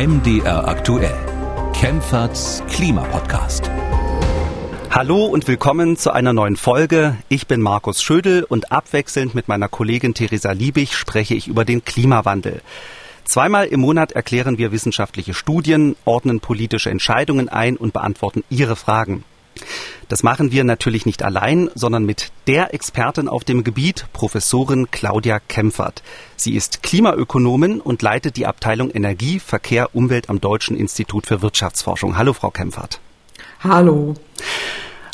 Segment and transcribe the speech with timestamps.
[0.00, 1.12] MDR aktuell.
[1.74, 3.70] Kempferts Klimapodcast.
[4.90, 7.18] Hallo und willkommen zu einer neuen Folge.
[7.28, 11.84] Ich bin Markus Schödel und abwechselnd mit meiner Kollegin Theresa Liebig spreche ich über den
[11.84, 12.62] Klimawandel.
[13.24, 19.24] Zweimal im Monat erklären wir wissenschaftliche Studien, ordnen politische Entscheidungen ein und beantworten Ihre Fragen.
[20.08, 25.38] Das machen wir natürlich nicht allein, sondern mit der Expertin auf dem Gebiet, Professorin Claudia
[25.38, 26.02] Kempfert.
[26.36, 32.16] Sie ist Klimaökonomin und leitet die Abteilung Energie, Verkehr, Umwelt am Deutschen Institut für Wirtschaftsforschung.
[32.16, 33.00] Hallo, Frau Kempfert.
[33.60, 34.14] Hallo.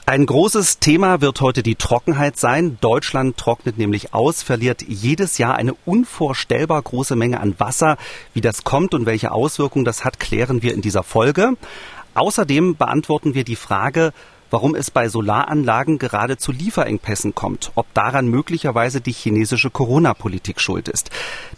[0.09, 2.79] Ein großes Thema wird heute die Trockenheit sein.
[2.81, 7.99] Deutschland trocknet nämlich aus, verliert jedes Jahr eine unvorstellbar große Menge an Wasser.
[8.33, 11.55] Wie das kommt und welche Auswirkungen das hat, klären wir in dieser Folge.
[12.17, 14.15] Außerdem beantworten wir die Frage,
[14.51, 20.89] warum es bei Solaranlagen gerade zu Lieferengpässen kommt, ob daran möglicherweise die chinesische Corona-Politik schuld
[20.89, 21.11] ist.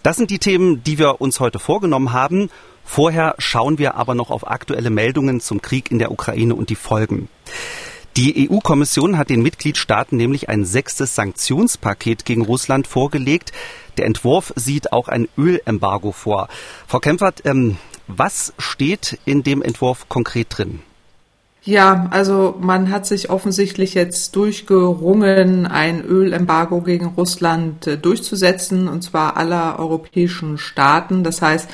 [0.03, 2.51] Das sind die Themen, die wir uns heute vorgenommen haben.
[2.83, 6.75] Vorher schauen wir aber noch auf aktuelle Meldungen zum Krieg in der Ukraine und die
[6.75, 7.29] Folgen.
[8.17, 13.53] Die EU-Kommission hat den Mitgliedstaaten nämlich ein sechstes Sanktionspaket gegen Russland vorgelegt.
[13.97, 16.49] Der Entwurf sieht auch ein Ölembargo vor.
[16.89, 17.77] Frau Kempfert, ähm,
[18.09, 20.81] was steht in dem Entwurf konkret drin?
[21.63, 29.03] Ja, also man hat sich offensichtlich jetzt durchgerungen, ein Ölembargo gegen Russland äh, durchzusetzen, und
[29.03, 31.25] zwar aller europäischen Staaten.
[31.25, 31.69] Das heißt,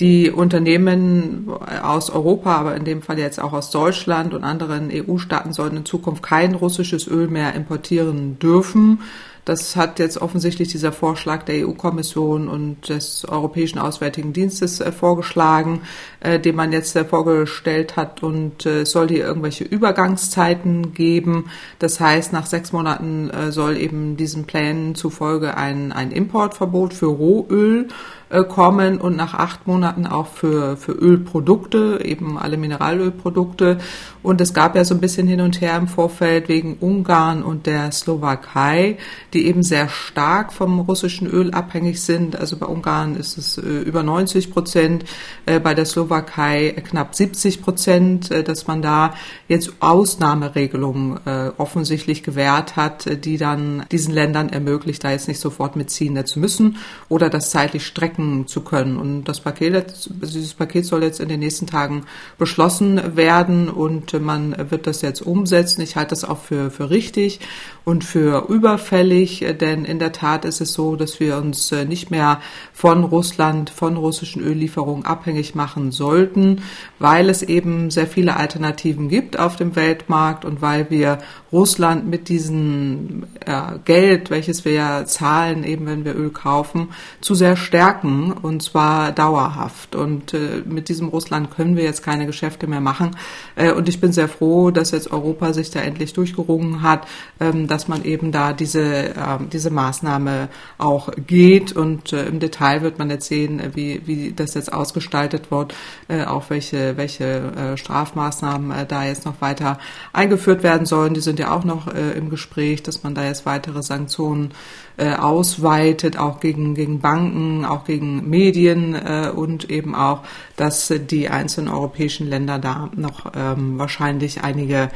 [0.00, 1.48] die Unternehmen
[1.82, 5.84] aus Europa, aber in dem Fall jetzt auch aus Deutschland und anderen EU-Staaten sollen in
[5.86, 9.00] Zukunft kein russisches Öl mehr importieren dürfen.
[9.46, 15.82] Das hat jetzt offensichtlich dieser Vorschlag der EU-Kommission und des Europäischen Auswärtigen Dienstes äh, vorgeschlagen,
[16.18, 21.48] äh, den man jetzt äh, vorgestellt hat und äh, soll hier irgendwelche Übergangszeiten geben.
[21.78, 27.86] Das heißt, nach sechs Monaten soll eben diesen Plänen zufolge ein, ein Importverbot für Rohöl
[28.28, 33.78] äh, kommen und nach acht Monaten auch für, für Ölprodukte, eben alle Mineralölprodukte.
[34.22, 37.66] Und es gab ja so ein bisschen hin und her im Vorfeld wegen Ungarn und
[37.66, 38.98] der Slowakei,
[39.32, 42.34] die eben sehr stark vom russischen Öl abhängig sind.
[42.34, 45.04] Also bei Ungarn ist es äh, über 90 Prozent,
[45.46, 49.14] äh, bei der Slowakei knapp 70 Prozent, äh, dass man da
[49.46, 55.40] jetzt Ausnahmeregelungen äh, offensichtlich gewährt hat, äh, die dann diesen Ländern ermöglicht, da jetzt nicht
[55.40, 56.78] sofort mitziehen zu müssen
[57.08, 58.96] oder das zeitlich strecken strecken zu können.
[58.96, 62.06] Und das Paket, dieses Paket soll jetzt in den nächsten Tagen
[62.38, 65.82] beschlossen werden und man wird das jetzt umsetzen.
[65.82, 67.40] Ich halte das auch für, für richtig
[67.86, 72.40] und für überfällig, denn in der Tat ist es so, dass wir uns nicht mehr
[72.72, 76.62] von Russland, von russischen Öllieferungen abhängig machen sollten,
[76.98, 81.18] weil es eben sehr viele Alternativen gibt auf dem Weltmarkt und weil wir
[81.52, 86.88] Russland mit diesem äh, Geld, welches wir ja zahlen, eben wenn wir Öl kaufen,
[87.20, 89.94] zu sehr stärken und zwar dauerhaft.
[89.94, 93.16] Und äh, mit diesem Russland können wir jetzt keine Geschäfte mehr machen.
[93.54, 97.06] Äh, und ich bin sehr froh, dass jetzt Europa sich da endlich durchgerungen hat,
[97.38, 100.48] ähm, dass man eben da diese, äh, diese Maßnahme
[100.78, 101.72] auch geht.
[101.72, 105.74] Und äh, im Detail wird man jetzt sehen, äh, wie, wie das jetzt ausgestaltet wird,
[106.08, 109.78] äh, auch welche, welche Strafmaßnahmen da jetzt noch weiter
[110.14, 111.12] eingeführt werden sollen.
[111.12, 114.52] Die sind ja auch noch im Gespräch, dass man da jetzt weitere Sanktionen
[114.96, 120.22] ausweitet, auch gegen, gegen Banken, auch gegen Medien äh, und eben auch,
[120.56, 124.90] dass die einzelnen europäischen Länder da noch ähm, wahrscheinlich einige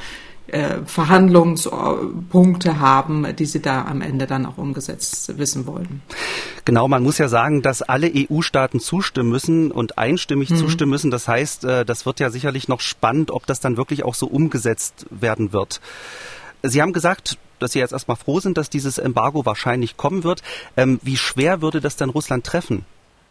[0.84, 6.02] Verhandlungspunkte haben, die sie da am Ende dann auch umgesetzt wissen wollen.
[6.64, 10.56] Genau, man muss ja sagen, dass alle EU-Staaten zustimmen müssen und einstimmig mhm.
[10.56, 11.10] zustimmen müssen.
[11.10, 14.26] Das heißt, äh, das wird ja sicherlich noch spannend, ob das dann wirklich auch so
[14.26, 15.80] umgesetzt werden wird.
[16.62, 20.42] Sie haben gesagt, dass Sie jetzt erstmal froh sind, dass dieses Embargo wahrscheinlich kommen wird.
[20.76, 22.84] Ähm, wie schwer würde das denn Russland treffen?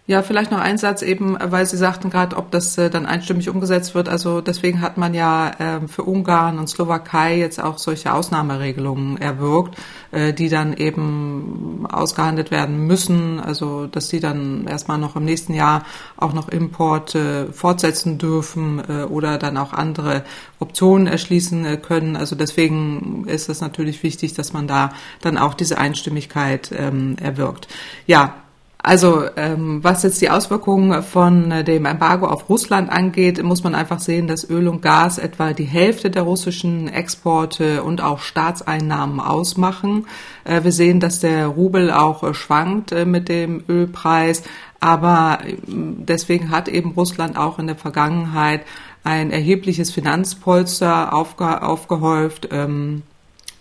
[0.10, 3.48] Ja, vielleicht noch ein Satz eben, weil Sie sagten gerade, ob das äh, dann einstimmig
[3.48, 4.10] umgesetzt wird.
[4.10, 9.78] Also deswegen hat man ja äh, für Ungarn und Slowakei jetzt auch solche Ausnahmeregelungen erwirkt,
[10.10, 13.40] äh, die dann eben ausgehandelt werden müssen.
[13.40, 15.86] Also dass die dann erstmal noch im nächsten Jahr
[16.18, 20.24] auch noch Importe fortsetzen dürfen äh, oder dann auch andere
[20.58, 22.16] Optionen erschließen können.
[22.16, 24.90] Also deswegen ist es natürlich wichtig, dass man da
[25.22, 27.68] dann auch diese Einstimmigkeit ähm, erwirkt.
[28.08, 28.34] Ja,
[28.82, 33.76] also ähm, was jetzt die Auswirkungen von äh, dem Embargo auf Russland angeht, muss man
[33.76, 39.20] einfach sehen, dass Öl und Gas etwa die Hälfte der russischen Exporte und auch Staatseinnahmen
[39.20, 40.08] ausmachen.
[40.46, 44.44] Äh, wir sehen, dass der Rubel auch äh, schwankt äh, mit dem Ölpreis,
[44.80, 48.62] aber äh, deswegen hat eben Russland auch in der Vergangenheit
[49.04, 53.04] ein erhebliches Finanzpolster aufge aufgehäuft ähm,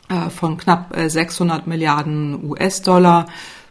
[0.09, 3.27] äh, von knapp 600 Milliarden US-Dollar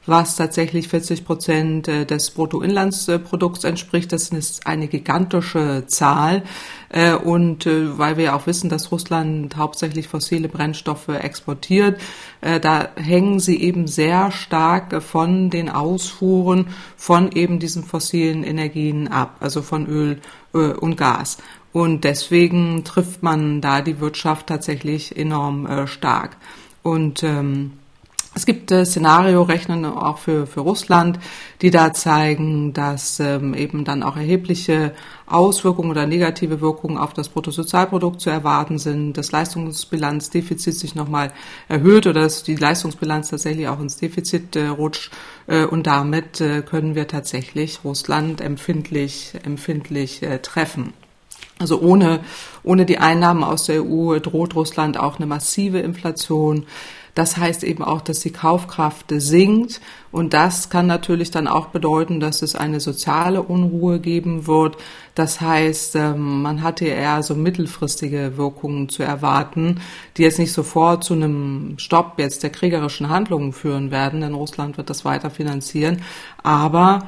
[0.08, 4.12] was tatsächlich 40 Prozent äh, des Bruttoinlandsprodukts entspricht.
[4.12, 6.44] Das ist eine gigantische Zahl.
[6.90, 12.00] Äh, und äh, weil wir auch wissen, dass Russland hauptsächlich fossile Brennstoffe exportiert,
[12.40, 19.38] da hängen sie eben sehr stark von den Ausfuhren von eben diesen fossilen Energien ab,
[19.40, 20.20] also von Öl
[20.54, 21.38] und Gas.
[21.74, 26.38] Und deswegen trifft man da die Wirtschaft tatsächlich enorm stark.
[26.84, 27.74] Und ähm,
[28.38, 31.18] es gibt äh, Szenario-Rechnen auch für, für Russland,
[31.64, 34.94] die da zeigen, dass ähm, eben dann auch erhebliche
[35.26, 41.34] Auswirkungen oder negative Wirkungen auf das Bruttosozialprodukt zu erwarten sind, das Leistungsbilanzdefizit sich nochmal
[41.68, 45.12] erhöht oder dass die Leistungsbilanz tatsächlich auch ins Defizit äh, rutscht
[45.48, 50.94] äh, und damit äh, können wir tatsächlich Russland empfindlich, empfindlich äh, treffen.
[51.60, 52.20] Also ohne,
[52.64, 56.68] ohne die Einnahmen aus der EU droht Russland auch eine massive Inflation.
[57.18, 59.82] Das heißt eben auch, dass die Kaufkraft sinkt.
[60.12, 64.78] Und das kann natürlich dann auch bedeuten, dass es eine soziale Unruhe geben wird.
[65.16, 69.82] Das heißt, ähm, man hatte eher so mittelfristige Wirkungen zu erwarten,
[70.16, 74.78] die jetzt nicht sofort zu einem Stopp jetzt der kriegerischen Handlungen führen werden, denn Russland
[74.78, 76.04] wird das weiter finanzieren.
[76.44, 77.08] Aber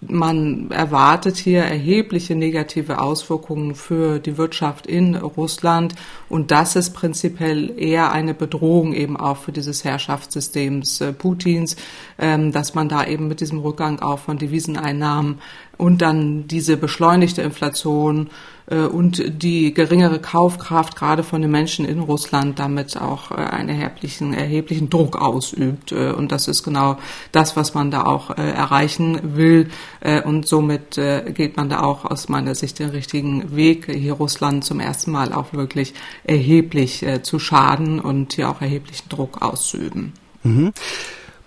[0.00, 5.94] man erwartet hier erhebliche negative Auswirkungen für die Wirtschaft in Russland.
[6.28, 11.76] Und das ist prinzipiell eher eine Bedrohung eben auch für dieses Herrschaftssystems äh, Putins,
[12.18, 15.38] ähm, dass man da eben mit diesem Rückgang auch von Deviseneinnahmen
[15.76, 18.30] und dann diese beschleunigte Inflation
[18.76, 24.32] und die geringere Kaufkraft gerade von den Menschen in Russland damit auch äh, einen erheblichen,
[24.32, 25.92] erheblichen Druck ausübt.
[25.92, 26.98] Äh, und das ist genau
[27.32, 29.70] das, was man da auch äh, erreichen will.
[30.00, 34.14] Äh, und somit äh, geht man da auch aus meiner Sicht den richtigen Weg, hier
[34.14, 35.94] Russland zum ersten Mal auch wirklich
[36.24, 40.12] erheblich zu schaden und hier auch erheblichen Druck auszuüben.
[40.42, 40.72] Mhm.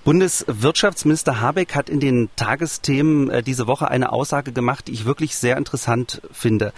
[0.04, 5.38] Bundeswirtschaftsminister Habeck hat in den Tagesthemen äh, diese Woche eine Aussage gemacht, die ich wirklich
[5.38, 6.74] sehr interessant finde.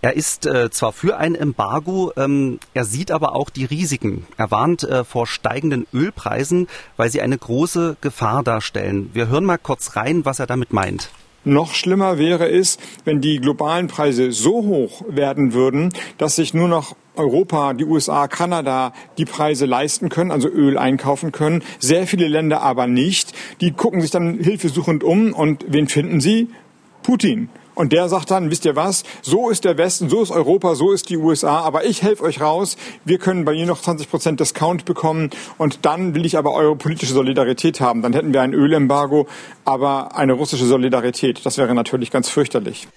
[0.00, 4.26] Er ist äh, zwar für ein Embargo, ähm, er sieht aber auch die Risiken.
[4.36, 9.10] Er warnt äh, vor steigenden Ölpreisen, weil sie eine große Gefahr darstellen.
[9.12, 11.10] Wir hören mal kurz rein, was er damit meint.
[11.44, 16.68] Noch schlimmer wäre es, wenn die globalen Preise so hoch werden würden, dass sich nur
[16.68, 21.64] noch Europa, die USA, Kanada die Preise leisten können, also Öl einkaufen können.
[21.80, 23.32] Sehr viele Länder aber nicht.
[23.60, 26.50] Die gucken sich dann hilfesuchend um und wen finden sie?
[27.02, 27.48] Putin.
[27.78, 30.90] Und der sagt dann, wisst ihr was, so ist der Westen, so ist Europa, so
[30.90, 32.76] ist die USA, aber ich helfe euch raus.
[33.04, 36.74] Wir können bei ihr noch 20 Prozent Discount bekommen und dann will ich aber eure
[36.74, 38.02] politische Solidarität haben.
[38.02, 39.28] Dann hätten wir ein Ölembargo,
[39.64, 41.46] aber eine russische Solidarität.
[41.46, 42.88] Das wäre natürlich ganz fürchterlich.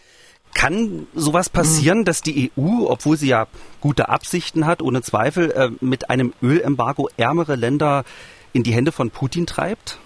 [0.55, 3.45] Kann sowas passieren, dass die EU, obwohl sie ja
[3.81, 8.03] gute Absichten hat, ohne Zweifel, äh, mit einem Ölembargo ärmere Länder
[8.51, 9.99] in die Hände von Putin treibt?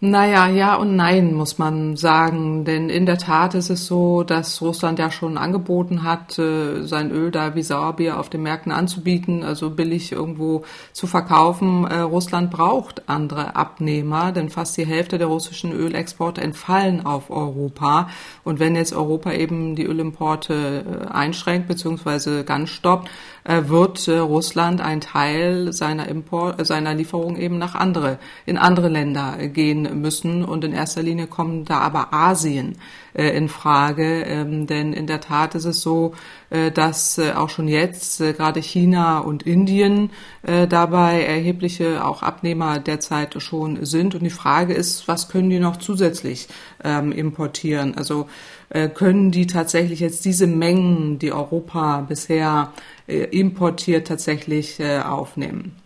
[0.00, 2.64] Naja, ja und nein, muss man sagen.
[2.64, 7.10] Denn in der Tat ist es so, dass Russland ja schon angeboten hat, äh, sein
[7.10, 10.62] Öl da wie Sauerbier auf den Märkten anzubieten, also billig irgendwo
[10.92, 11.84] zu verkaufen.
[11.84, 18.08] Äh, Russland braucht andere Abnehmer, denn fast die Hälfte der russischen Ölexporte entfallen auf Europa.
[18.44, 22.44] Und wenn jetzt Europa eben die Ölimporte äh, einschränkt bzw.
[22.44, 23.10] ganz stoppt,
[23.44, 29.87] wird Russland ein Teil seiner Import, seiner Lieferung eben nach andere, in andere Länder gehen
[29.94, 30.44] müssen.
[30.44, 32.78] Und in erster Linie kommen da aber Asien
[33.14, 34.22] äh, in Frage.
[34.22, 36.14] Ähm, denn in der Tat ist es so,
[36.50, 40.10] äh, dass äh, auch schon jetzt äh, gerade China und Indien
[40.42, 44.14] äh, dabei erhebliche auch Abnehmer derzeit schon sind.
[44.14, 46.48] Und die Frage ist, was können die noch zusätzlich
[46.84, 47.96] ähm, importieren?
[47.96, 48.28] Also
[48.70, 52.72] äh, können die tatsächlich jetzt diese Mengen, die Europa bisher
[53.06, 55.76] importiert, tatsächlich aufnehmen?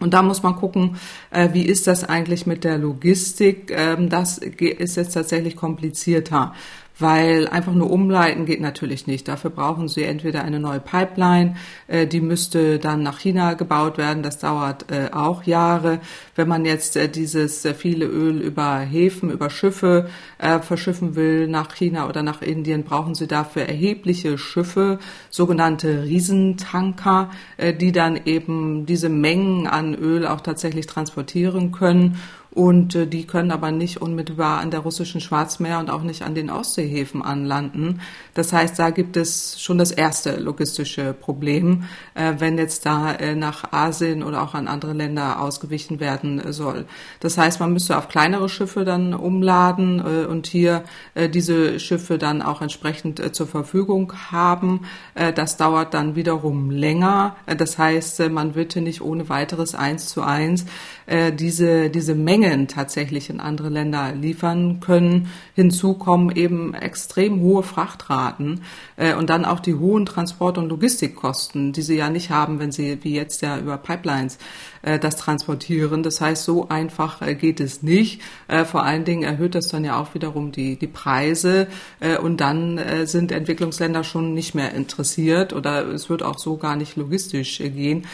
[0.00, 0.96] Und da muss man gucken,
[1.30, 3.70] äh, wie ist das eigentlich mit der Logistik.
[3.70, 6.54] Ähm, das ist jetzt tatsächlich komplizierter
[7.00, 9.28] weil einfach nur umleiten geht natürlich nicht.
[9.28, 11.56] Dafür brauchen sie entweder eine neue Pipeline,
[11.88, 16.00] äh, die müsste dann nach China gebaut werden, das dauert äh, auch Jahre.
[16.36, 21.48] Wenn man jetzt äh, dieses äh, viele Öl über Häfen, über Schiffe äh, verschiffen will
[21.48, 24.98] nach China oder nach Indien, brauchen sie dafür erhebliche Schiffe,
[25.30, 32.18] sogenannte Riesentanker, äh, die dann eben diese Mengen an Öl auch tatsächlich transportieren können
[32.52, 36.34] und äh, die können aber nicht unmittelbar an der russischen Schwarzmeer und auch nicht an
[36.34, 38.00] den Ostseehäfen anlanden.
[38.34, 43.36] Das heißt, da gibt es schon das erste logistische Problem, äh, wenn jetzt da äh,
[43.36, 46.86] nach Asien oder auch an andere Länder ausgewichen werden soll.
[47.20, 50.82] Das heißt, man müsste auf kleinere Schiffe dann umladen äh, und hier
[51.14, 54.86] äh, diese Schiffe dann auch entsprechend äh, zur Verfügung haben.
[55.14, 57.36] Äh, das dauert dann wiederum länger.
[57.46, 60.66] Äh, das heißt, äh, man wird hier nicht ohne weiteres eins zu eins
[61.06, 65.28] äh, diese, diese Menge Mengen tatsächlich in andere Länder liefern können.
[65.54, 68.62] Hinzu kommen eben extrem hohe Frachtraten
[68.96, 72.72] äh, und dann auch die hohen Transport- und Logistikkosten, die sie ja nicht haben, wenn
[72.72, 74.38] sie wie jetzt ja über Pipelines
[74.82, 76.02] äh, das transportieren.
[76.02, 78.22] Das heißt, so einfach äh, geht es nicht.
[78.48, 81.68] Äh, vor allen Dingen erhöht das dann ja auch wiederum die, die Preise
[82.22, 86.96] und dann sind Entwicklungsländer schon nicht mehr interessiert oder es wird auch so gar nicht
[86.96, 88.06] logistisch gehen.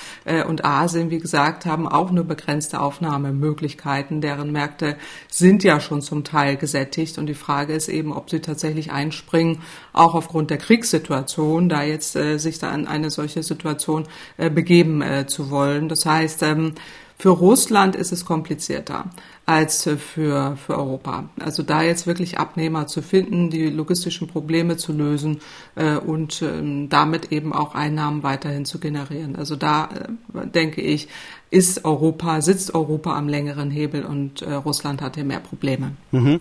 [0.49, 4.21] und Asien, wie gesagt, haben auch nur begrenzte Aufnahmemöglichkeiten.
[4.21, 4.97] Deren Märkte
[5.29, 7.19] sind ja schon zum Teil gesättigt.
[7.19, 9.63] Und die Frage ist eben, ob sie tatsächlich einspringen,
[9.97, 15.03] auch aufgrund der Kriegssituation, da jetzt äh, sich da in eine solche Situation äh, begeben
[15.03, 15.89] äh, zu wollen.
[15.89, 16.75] Das heißt, ähm,
[17.19, 19.07] für Russland ist es komplizierter
[19.47, 21.31] als für, für Europa.
[21.41, 25.41] Also da jetzt wirklich Abnehmer zu finden, die logistischen Probleme zu lösen
[25.77, 29.37] äh, und ähm, damit eben auch Einnahmen weiterhin zu generieren.
[29.37, 29.89] Also da
[30.35, 31.09] äh, denke ich,
[31.57, 35.93] ist Europa, sitzt Europa am längeren Hebel und äh, Russland hat hier mehr Probleme.
[36.11, 36.39] Mhm.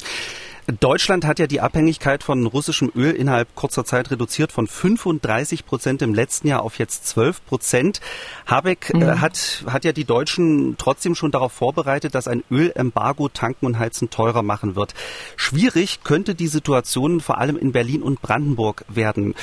[0.82, 6.02] Deutschland hat ja die Abhängigkeit von russischem Öl innerhalb kurzer Zeit reduziert von 35 Prozent
[6.02, 8.02] im letzten Jahr auf jetzt 12 Prozent.
[8.46, 9.04] Habeck äh, mhm.
[9.04, 13.80] äh, hat, hat ja die Deutschen trotzdem schon darauf vorbereitet, dass ein Ölembargo tanken und
[13.80, 14.96] heizen teurer machen wird.
[15.38, 19.34] Schwierig könnte die Situation vor allem in Berlin und Brandenburg werden.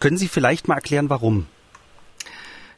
[0.00, 1.46] Können Sie vielleicht mal erklären, warum?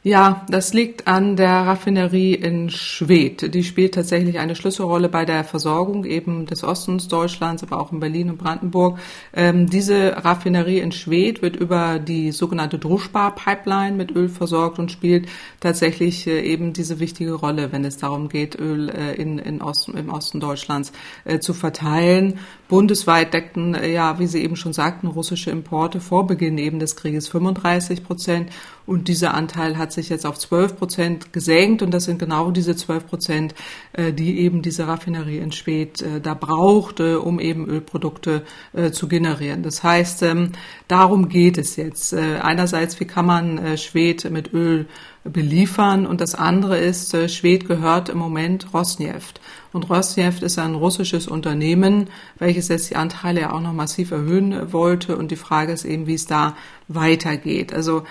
[0.07, 3.53] Ja, das liegt an der Raffinerie in Schwedt.
[3.53, 7.99] Die spielt tatsächlich eine Schlüsselrolle bei der Versorgung eben des Ostens Deutschlands, aber auch in
[7.99, 8.99] Berlin und Brandenburg.
[9.33, 15.27] Ähm, diese Raffinerie in Schwedt wird über die sogenannte Druschbar-Pipeline mit Öl versorgt und spielt
[15.59, 19.97] tatsächlich äh, eben diese wichtige Rolle, wenn es darum geht, Öl äh, in, in Osten,
[19.97, 20.93] im Osten Deutschlands
[21.25, 22.39] äh, zu verteilen.
[22.69, 26.95] Bundesweit deckten, äh, ja, wie Sie eben schon sagten, russische Importe vor Beginn eben des
[26.95, 28.51] Krieges 35 Prozent
[28.87, 31.81] und dieser Anteil hat sich jetzt auf 12 Prozent gesenkt.
[31.81, 33.53] Und das sind genau diese 12 Prozent,
[33.91, 39.09] äh, die eben diese Raffinerie in Schwedt äh, da braucht, um eben Ölprodukte äh, zu
[39.09, 39.61] generieren.
[39.61, 40.53] Das heißt, ähm,
[40.87, 42.13] darum geht es jetzt.
[42.13, 44.85] Einerseits, wie kann man Schwedt mit Öl
[45.25, 49.41] beliefern und das andere ist, Schwedt gehört im Moment Rosneft.
[49.73, 54.71] Und Rosneft ist ein russisches Unternehmen, welches jetzt die Anteile ja auch noch massiv erhöhen
[54.71, 55.17] wollte.
[55.17, 56.55] Und die Frage ist eben, wie es da
[56.87, 57.73] weitergeht.
[57.73, 58.03] Also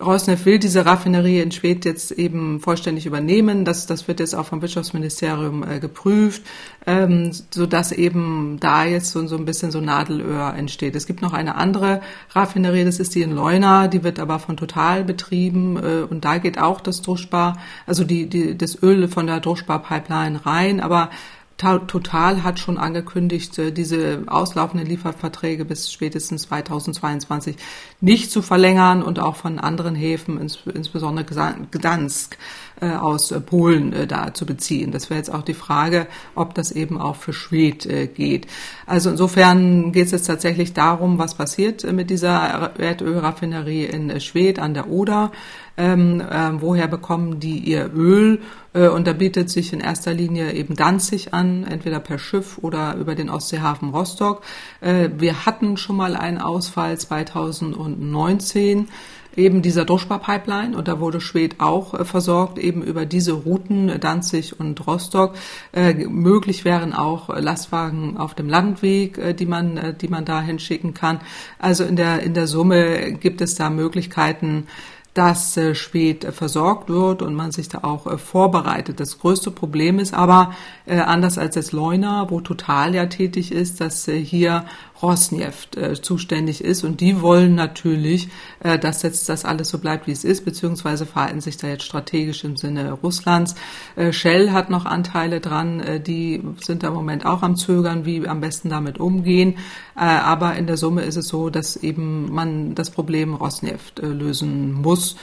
[0.00, 3.64] Rosneft will diese Raffinerie in Schwedt jetzt eben vollständig übernehmen.
[3.64, 6.42] Das, das wird jetzt auch vom Wirtschaftsministerium äh, geprüft,
[6.84, 10.96] ähm, so dass eben da jetzt so, so ein bisschen so Nadelöhr entsteht.
[10.96, 14.56] Es gibt noch eine andere Raffinerie, das ist die in Leuna, die wird aber von
[14.56, 19.28] Total betrieben äh, und da geht auch das Druschbar, also die, die, das Öl von
[19.28, 21.10] der Druschbar-Pipeline rein, aber
[21.56, 27.54] Total hat schon angekündigt, äh, diese auslaufenden Lieferverträge bis spätestens 2022
[28.00, 31.24] nicht zu verlängern und auch von anderen Häfen, insbesondere
[31.70, 32.38] Gdansk,
[32.80, 34.90] äh, aus äh, Polen da zu beziehen.
[34.90, 38.48] Das wäre jetzt auch die Frage, ob das eben auch für Schwed geht.
[38.86, 44.74] Also insofern geht es jetzt tatsächlich darum, was passiert mit dieser Erdölraffinerie in Schwed an
[44.74, 45.30] der Oder
[45.76, 48.40] ähm, äh, woher bekommen die ihr Öl?
[48.72, 52.94] Äh, und da bietet sich in erster Linie eben Danzig an, entweder per Schiff oder
[52.96, 54.42] über den Ostseehafen Rostock.
[54.80, 58.88] Äh, wir hatten schon mal einen Ausfall 2019
[59.36, 63.98] eben dieser Druschbar-Pipeline und da wurde Schwed auch äh, versorgt, eben über diese Routen äh,
[63.98, 65.34] Danzig und Rostock.
[65.72, 70.40] Äh, möglich wären auch Lastwagen auf dem Landweg, äh, die man, äh, die man da
[70.40, 71.20] hinschicken kann.
[71.58, 74.66] Also in der, in der Summe gibt es da Möglichkeiten,
[75.14, 78.98] dass äh, spät äh, versorgt wird und man sich da auch äh, vorbereitet.
[79.00, 80.52] Das größte Problem ist aber,
[80.86, 84.66] äh, anders als das Leuna, wo Total ja tätig ist, dass hier
[85.02, 86.84] Rosneft äh, zuständig ist.
[86.84, 88.28] Und die wollen natürlich,
[88.60, 91.84] äh, dass jetzt das alles so bleibt, wie es ist, beziehungsweise verhalten sich da jetzt
[91.84, 93.54] strategisch im Sinne Russlands.
[93.96, 98.04] Äh, Shell hat noch Anteile dran, äh, die sind da im Moment auch am Zögern,
[98.04, 99.58] wie am besten damit umgehen.
[99.96, 104.06] Äh, aber in der Summe ist es so, dass eben man das Problem Rosneft äh,
[104.06, 105.16] lösen muss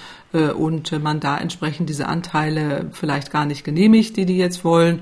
[0.58, 5.01] und man da entsprechend diese Anteile vielleicht gar nicht genehmigt, die die jetzt wollen,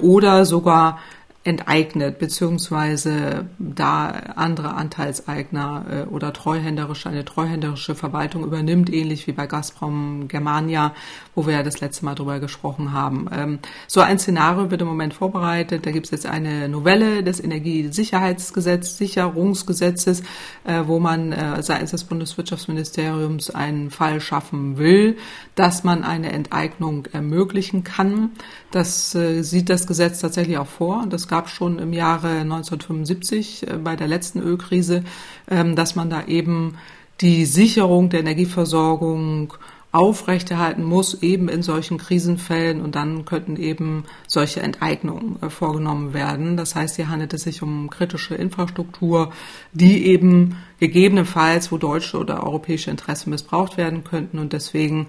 [0.00, 0.98] oder sogar
[1.44, 9.46] enteignet, beziehungsweise da andere Anteilseigner äh, oder treuhänderische, eine treuhänderische Verwaltung übernimmt, ähnlich wie bei
[9.46, 10.94] Gazprom Germania,
[11.34, 13.28] wo wir ja das letzte Mal drüber gesprochen haben.
[13.32, 15.86] Ähm, so ein Szenario wird im Moment vorbereitet.
[15.86, 20.22] Da gibt es jetzt eine Novelle des Energiesicherheitsgesetzes, Sicherungsgesetzes,
[20.64, 25.16] äh, wo man äh, seitens des Bundeswirtschaftsministeriums einen Fall schaffen will,
[25.54, 28.30] dass man eine Enteignung ermöglichen kann.
[28.70, 31.06] Das äh, sieht das Gesetz tatsächlich auch vor.
[31.08, 35.04] Das gab schon im Jahre 1975 äh, bei der letzten Ölkrise,
[35.50, 36.76] ähm, dass man da eben
[37.20, 39.54] die Sicherung der Energieversorgung
[39.92, 42.80] aufrechterhalten muss, eben in solchen Krisenfällen.
[42.80, 46.56] Und dann könnten eben solche Enteignungen äh, vorgenommen werden.
[46.56, 49.32] Das heißt, hier handelt es sich um kritische Infrastruktur,
[49.72, 54.38] die eben gegebenenfalls, wo deutsche oder europäische Interessen missbraucht werden könnten.
[54.38, 55.08] Und deswegen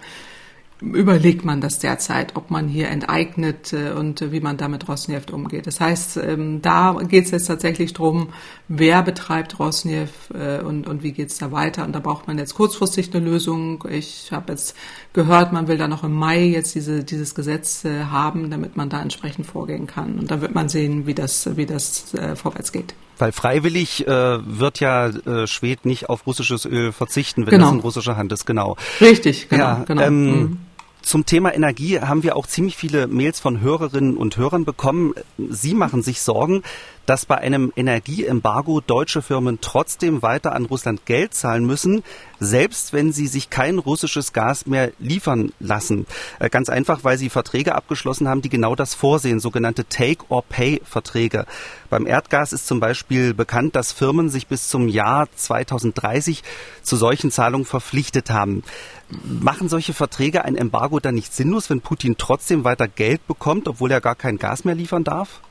[0.81, 5.31] überlegt man das derzeit, ob man hier enteignet äh, und äh, wie man damit Rosneft
[5.31, 5.67] umgeht.
[5.67, 8.29] Das heißt, ähm, da geht es jetzt tatsächlich drum,
[8.67, 11.85] wer betreibt Rosneft äh, und, und wie geht es da weiter.
[11.85, 13.83] Und da braucht man jetzt kurzfristig eine Lösung.
[13.89, 14.75] Ich habe jetzt
[15.13, 19.01] gehört, man will da noch im Mai jetzt diese, dieses Gesetz haben, damit man da
[19.01, 20.19] entsprechend vorgehen kann.
[20.19, 22.93] Und da wird man sehen, wie das, wie das vorwärts geht.
[23.17, 27.65] Weil freiwillig äh, wird ja äh, Schwed nicht auf russisches Öl verzichten, wenn genau.
[27.65, 28.75] das in russischer Hand ist, genau.
[29.01, 29.63] Richtig, genau.
[29.63, 30.01] Ja, genau.
[30.01, 30.57] Ähm, mhm.
[31.03, 35.13] Zum Thema Energie haben wir auch ziemlich viele Mails von Hörerinnen und Hörern bekommen.
[35.37, 36.63] Sie machen sich Sorgen,
[37.05, 42.03] dass bei einem Energieembargo deutsche Firmen trotzdem weiter an Russland Geld zahlen müssen,
[42.39, 46.05] selbst wenn sie sich kein russisches Gas mehr liefern lassen.
[46.39, 51.45] Äh, ganz einfach, weil sie Verträge abgeschlossen haben, die genau das vorsehen, sogenannte Take-or-Pay-Verträge.
[51.89, 56.43] Beim Erdgas ist zum Beispiel bekannt, dass Firmen sich bis zum Jahr 2030
[56.81, 58.63] zu solchen Zahlungen verpflichtet haben.
[59.09, 63.91] Machen solche Verträge ein Embargo dann nicht sinnlos, wenn Putin trotzdem weiter Geld bekommt, obwohl
[63.91, 65.41] er gar kein Gas mehr liefern darf?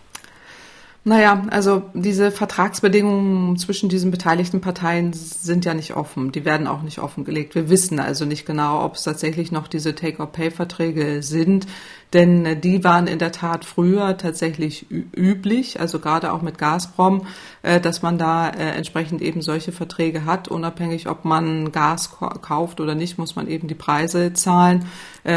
[1.04, 6.30] Naja, also diese Vertragsbedingungen zwischen diesen beteiligten Parteien sind ja nicht offen.
[6.30, 7.56] Die werden auch nicht offengelegt.
[7.56, 11.66] Wir wissen also nicht genau, ob es tatsächlich noch diese Take-or-Pay-Verträge sind.
[12.12, 17.26] Denn äh, die waren in der Tat früher tatsächlich üblich, also gerade auch mit Gazprom,
[17.62, 20.48] äh, dass man da äh, entsprechend eben solche Verträge hat.
[20.48, 22.10] Unabhängig, ob man Gas
[22.42, 24.86] kauft oder nicht, muss man eben die Preise zahlen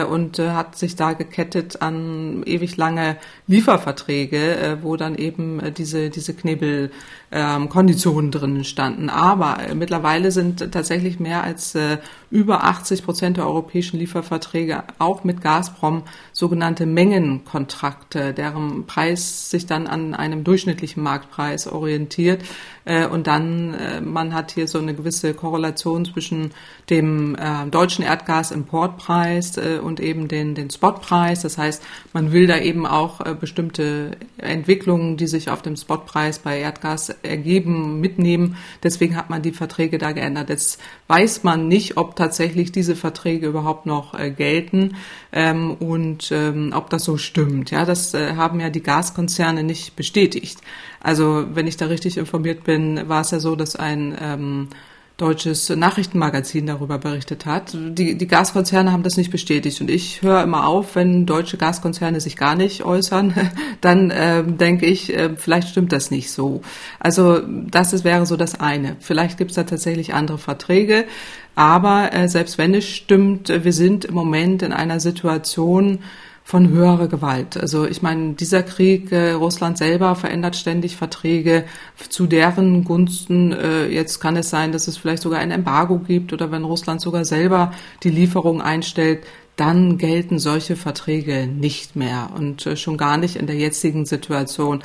[0.09, 6.91] und hat sich da gekettet an ewig lange Lieferverträge, wo dann eben diese, diese Knebel
[7.35, 9.09] ähm, Konditionen drin standen.
[9.09, 11.97] Aber äh, mittlerweile sind tatsächlich mehr als äh,
[12.31, 19.87] über 80 Prozent der europäischen Lieferverträge auch mit Gazprom sogenannte Mengenkontrakte, deren Preis sich dann
[19.87, 22.41] an einem durchschnittlichen Marktpreis orientiert.
[22.85, 26.51] Äh, und dann, äh, man hat hier so eine gewisse Korrelation zwischen
[26.89, 31.41] dem äh, deutschen Erdgasimportpreis äh, und eben den, den Spotpreis.
[31.41, 36.39] Das heißt, man will da eben auch äh, bestimmte Entwicklungen, die sich auf dem Spotpreis
[36.39, 38.57] bei Erdgas ergeben, mitnehmen.
[38.83, 40.49] Deswegen hat man die Verträge da geändert.
[40.49, 44.95] Jetzt weiß man nicht, ob tatsächlich diese Verträge überhaupt noch äh, gelten
[45.31, 47.71] ähm, und ähm, ob das so stimmt.
[47.71, 50.61] Ja, das äh, haben ja die Gaskonzerne nicht bestätigt.
[51.05, 54.69] Also wenn ich da richtig informiert bin, war es ja so, dass ein ähm,
[55.17, 57.73] deutsches Nachrichtenmagazin darüber berichtet hat.
[57.73, 62.19] Die, die Gaskonzerne haben das nicht bestätigt und ich höre immer auf, wenn deutsche Gaskonzerne
[62.19, 63.35] sich gar nicht äußern,
[63.81, 66.63] dann äh, denke ich, äh, vielleicht stimmt das nicht so.
[66.99, 68.95] Also das ist, wäre so das eine.
[68.99, 71.05] Vielleicht gibt es da tatsächlich andere Verträge,
[71.53, 75.99] aber äh, selbst wenn es stimmt, wir sind im Moment in einer Situation,
[76.47, 77.57] von höherer Gewalt.
[77.57, 81.65] Also ich meine, dieser Krieg, äh, Russland selber verändert ständig Verträge
[82.07, 83.51] zu deren Gunsten.
[83.51, 87.01] Äh, jetzt kann es sein, dass es vielleicht sogar ein Embargo gibt oder wenn Russland
[87.01, 89.23] sogar selber die Lieferung einstellt,
[89.55, 94.83] dann gelten solche Verträge nicht mehr und äh, schon gar nicht in der jetzigen Situation.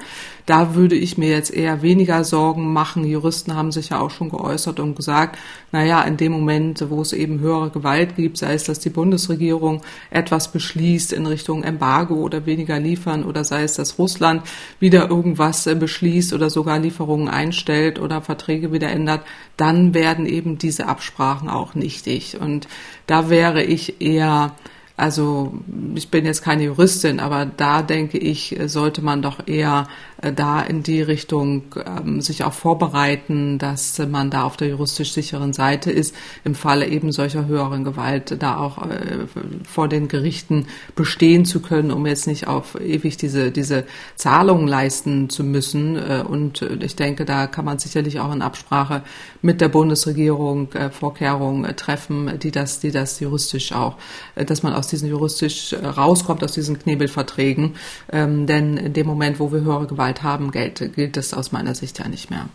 [0.50, 3.04] Da würde ich mir jetzt eher weniger Sorgen machen.
[3.04, 5.38] Juristen haben sich ja auch schon geäußert und gesagt,
[5.70, 8.90] na ja, in dem Moment, wo es eben höhere Gewalt gibt, sei es, dass die
[8.90, 14.42] Bundesregierung etwas beschließt in Richtung Embargo oder weniger liefern oder sei es, dass Russland
[14.80, 19.22] wieder irgendwas äh, beschließt oder sogar Lieferungen einstellt oder Verträge wieder ändert,
[19.56, 22.38] dann werden eben diese Absprachen auch nichtig.
[22.40, 22.66] Und
[23.06, 24.56] da wäre ich eher
[25.00, 25.54] also
[25.94, 29.88] ich bin jetzt keine Juristin, aber da denke ich, sollte man doch eher
[30.22, 35.12] äh, da in die Richtung ähm, sich auch vorbereiten, dass man da auf der juristisch
[35.12, 39.26] sicheren Seite ist, im Falle eben solcher höheren Gewalt da auch äh,
[39.68, 43.84] vor den Gerichten bestehen zu können, um jetzt nicht auf ewig diese, diese
[44.16, 45.96] Zahlungen leisten zu müssen.
[45.96, 49.02] Äh, und ich denke, da kann man sicherlich auch in Absprache
[49.42, 53.96] mit der Bundesregierung äh, Vorkehrungen äh, treffen, die das, die das juristisch auch,
[54.34, 57.76] äh, dass man aus diesen juristisch rauskommt, aus diesen Knebelverträgen.
[58.12, 61.74] Ähm, denn in dem Moment, wo wir höhere Gewalt haben, gilt, gilt das aus meiner
[61.74, 62.48] Sicht ja nicht mehr.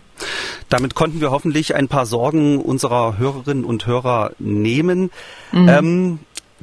[0.70, 5.12] Damit konnten wir hoffentlich ein paar Sorgen unserer Hörerinnen und Hörer nehmen.
[5.52, 5.70] Mhm.
[5.70, 6.20] Ähm,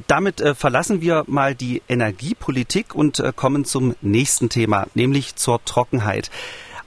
[0.07, 5.63] damit äh, verlassen wir mal die Energiepolitik und äh, kommen zum nächsten Thema, nämlich zur
[5.65, 6.31] Trockenheit.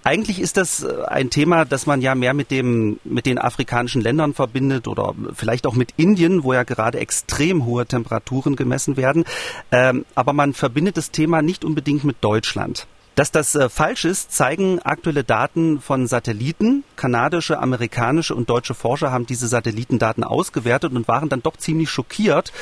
[0.07, 4.01] Eigentlich ist das äh, ein Thema, das man ja mehr mit dem, mit den afrikanischen
[4.01, 9.25] Ländern verbindet oder vielleicht auch mit Indien, wo ja gerade extrem hohe Temperaturen gemessen werden.
[9.73, 12.87] Ähm, aber man verbindet das Thema nicht unbedingt mit Deutschland.
[13.17, 16.85] Dass das äh, falsch ist, zeigen aktuelle Daten von Satelliten.
[16.95, 22.53] Kanadische, amerikanische und deutsche Forscher haben diese Satellitendaten ausgewertet und waren dann doch ziemlich schockiert,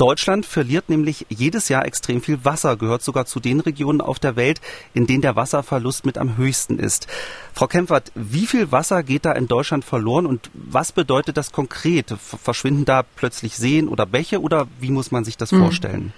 [0.00, 4.34] Deutschland verliert nämlich jedes Jahr extrem viel Wasser, gehört sogar zu den Regionen auf der
[4.34, 4.62] Welt,
[4.94, 7.06] in denen der Wasserverlust mit am höchsten ist.
[7.52, 12.14] Frau Kempfert, wie viel Wasser geht da in Deutschland verloren und was bedeutet das konkret?
[12.42, 15.60] Verschwinden da plötzlich Seen oder Bäche oder wie muss man sich das hm.
[15.60, 16.14] vorstellen?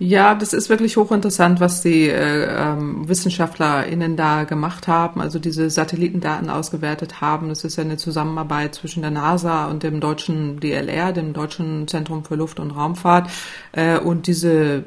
[0.00, 5.70] Ja, das ist wirklich hochinteressant, was die äh, ähm, WissenschaftlerInnen da gemacht haben, also diese
[5.70, 7.48] Satellitendaten ausgewertet haben.
[7.48, 12.24] Das ist ja eine Zusammenarbeit zwischen der NASA und dem deutschen DLR, dem Deutschen Zentrum
[12.24, 13.28] für Luft- und Raumfahrt.
[13.72, 14.84] Äh, und diese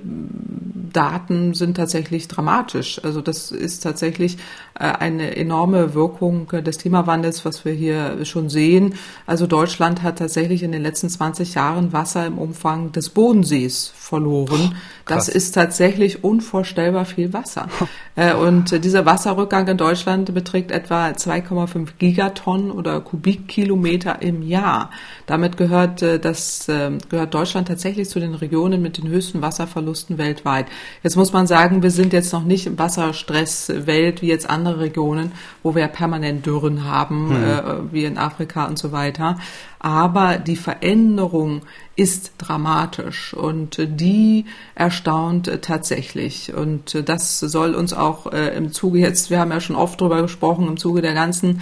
[0.93, 3.03] Daten sind tatsächlich dramatisch.
[3.03, 4.37] Also das ist tatsächlich
[4.75, 8.95] äh, eine enorme Wirkung des Klimawandels, was wir hier schon sehen.
[9.25, 14.75] Also Deutschland hat tatsächlich in den letzten 20 Jahren Wasser im Umfang des Bodensees verloren.
[15.15, 17.67] Das ist tatsächlich unvorstellbar viel Wasser.
[18.15, 24.91] Äh, und dieser Wasserrückgang in Deutschland beträgt etwa 2,5 Gigatonnen oder Kubikkilometer im Jahr.
[25.31, 30.17] Damit gehört äh, das ähm, gehört Deutschland tatsächlich zu den Regionen mit den höchsten Wasserverlusten
[30.17, 30.65] weltweit.
[31.03, 35.31] Jetzt muss man sagen, wir sind jetzt noch nicht im Wasserstresswelt wie jetzt andere Regionen,
[35.63, 37.43] wo wir permanent Dürren haben, hm.
[37.43, 39.37] äh, wie in Afrika und so weiter
[39.83, 41.61] aber die Veränderung
[41.95, 46.53] ist dramatisch und die erstaunt tatsächlich.
[46.53, 50.21] Und das soll uns auch äh, im Zuge jetzt, wir haben ja schon oft drüber
[50.21, 51.61] gesprochen, im Zuge der ganzen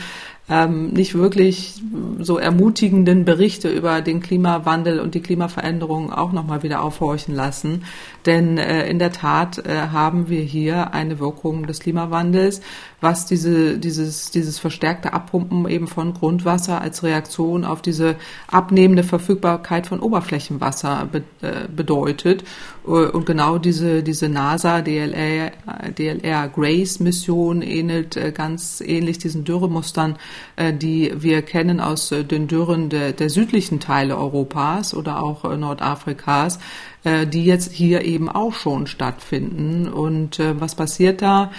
[0.50, 1.82] ähm, nicht wirklich
[2.20, 7.84] so ermutigenden Berichte über den Klimawandel und die Klimaveränderung auch nochmal wieder aufhorchen lassen.
[8.26, 12.62] Denn äh, in der Tat äh, haben wir hier eine Wirkung des Klimawandels,
[13.00, 18.16] was diese, dieses, dieses verstärkte Abpumpen eben von Grundwasser als Reaktion auf diese
[18.48, 22.44] abnehmende Verfügbarkeit von Oberflächenwasser be, äh, bedeutet.
[22.90, 25.52] Äh, und genau diese, diese NASA DLR,
[25.98, 30.18] DLR Grace Mission ähnelt äh, ganz ähnlich diesen Dürremustern,
[30.56, 36.60] äh, die wir kennen aus den Dürren der, der südlichen Teile Europas oder auch Nordafrikas,
[37.04, 39.88] die jetzt hier eben auch schon stattfinden.
[39.88, 41.52] Und was passiert da?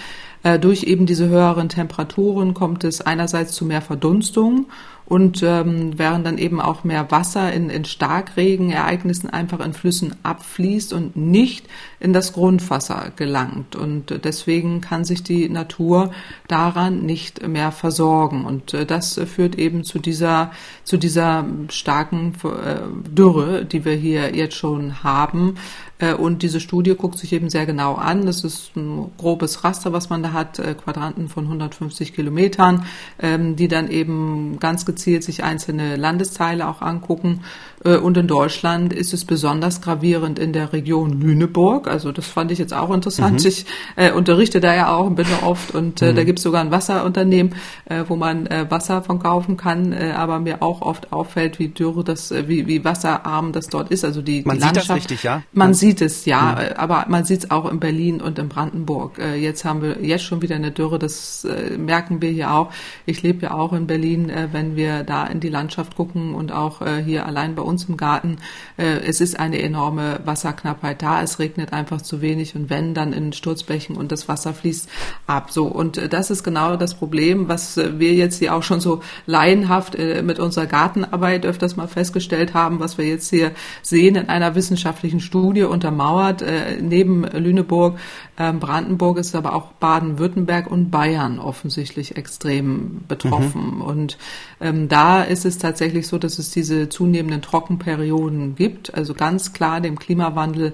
[0.59, 4.67] Durch eben diese höheren Temperaturen kommt es einerseits zu mehr Verdunstung
[5.11, 10.93] und ähm, während dann eben auch mehr Wasser in, in Starkregenereignissen einfach in Flüssen abfließt
[10.93, 11.67] und nicht
[11.99, 13.75] in das Grundwasser gelangt.
[13.75, 16.11] Und deswegen kann sich die Natur
[16.47, 18.45] daran nicht mehr versorgen.
[18.45, 20.51] Und äh, das führt eben zu dieser,
[20.85, 25.55] zu dieser starken äh, Dürre, die wir hier jetzt schon haben.
[26.01, 28.25] Äh, und diese Studie guckt sich eben sehr genau an.
[28.25, 32.85] Das ist ein grobes Raster, was man da hat, äh, Quadranten von 150 Kilometern,
[33.19, 37.41] ähm, die dann eben ganz gezielt gezielt sich einzelne Landesteile auch angucken.
[37.83, 41.87] Äh, und in Deutschland ist es besonders gravierend in der Region Lüneburg.
[41.87, 43.41] Also das fand ich jetzt auch interessant.
[43.41, 43.47] Mhm.
[43.47, 43.65] Ich
[43.95, 46.15] äh, unterrichte da ja auch und bin da oft und äh, mhm.
[46.15, 49.93] da gibt es sogar ein Wasserunternehmen, äh, wo man äh, Wasser von kaufen kann.
[49.93, 54.05] Äh, aber mir auch oft auffällt, wie dürre das, wie, wie wasserarm das dort ist.
[54.05, 55.43] Also die, man die sieht das richtig, ja?
[55.53, 55.73] Man ja.
[55.73, 56.51] sieht es, ja.
[56.51, 56.77] Mhm.
[56.77, 59.19] Aber man sieht es auch in Berlin und in Brandenburg.
[59.39, 60.99] Jetzt haben wir jetzt schon wieder eine Dürre.
[60.99, 62.71] Das merken wir hier auch.
[63.05, 64.31] Ich lebe ja auch in Berlin.
[64.51, 68.37] Wenn wir da in die Landschaft gucken und auch hier allein bei uns im Garten,
[68.77, 71.21] äh, es ist eine enorme Wasserknappheit da.
[71.21, 74.89] Es regnet einfach zu wenig und wenn, dann in Sturzbächen und das Wasser fließt
[75.27, 75.51] ab.
[75.51, 78.79] So und äh, das ist genau das Problem, was äh, wir jetzt hier auch schon
[78.81, 84.29] so laienhaft mit unserer Gartenarbeit öfters mal festgestellt haben, was wir jetzt hier sehen in
[84.29, 86.43] einer wissenschaftlichen Studie untermauert.
[86.81, 87.97] Neben Lüneburg,
[88.37, 93.75] ähm, Brandenburg ist aber auch Baden-Württemberg und Bayern offensichtlich extrem betroffen.
[93.75, 93.81] Mhm.
[93.81, 94.17] Und
[94.59, 99.81] ähm, da ist es tatsächlich so, dass es diese zunehmenden Trockenperioden gibt, also ganz klar
[99.81, 100.73] dem Klimawandel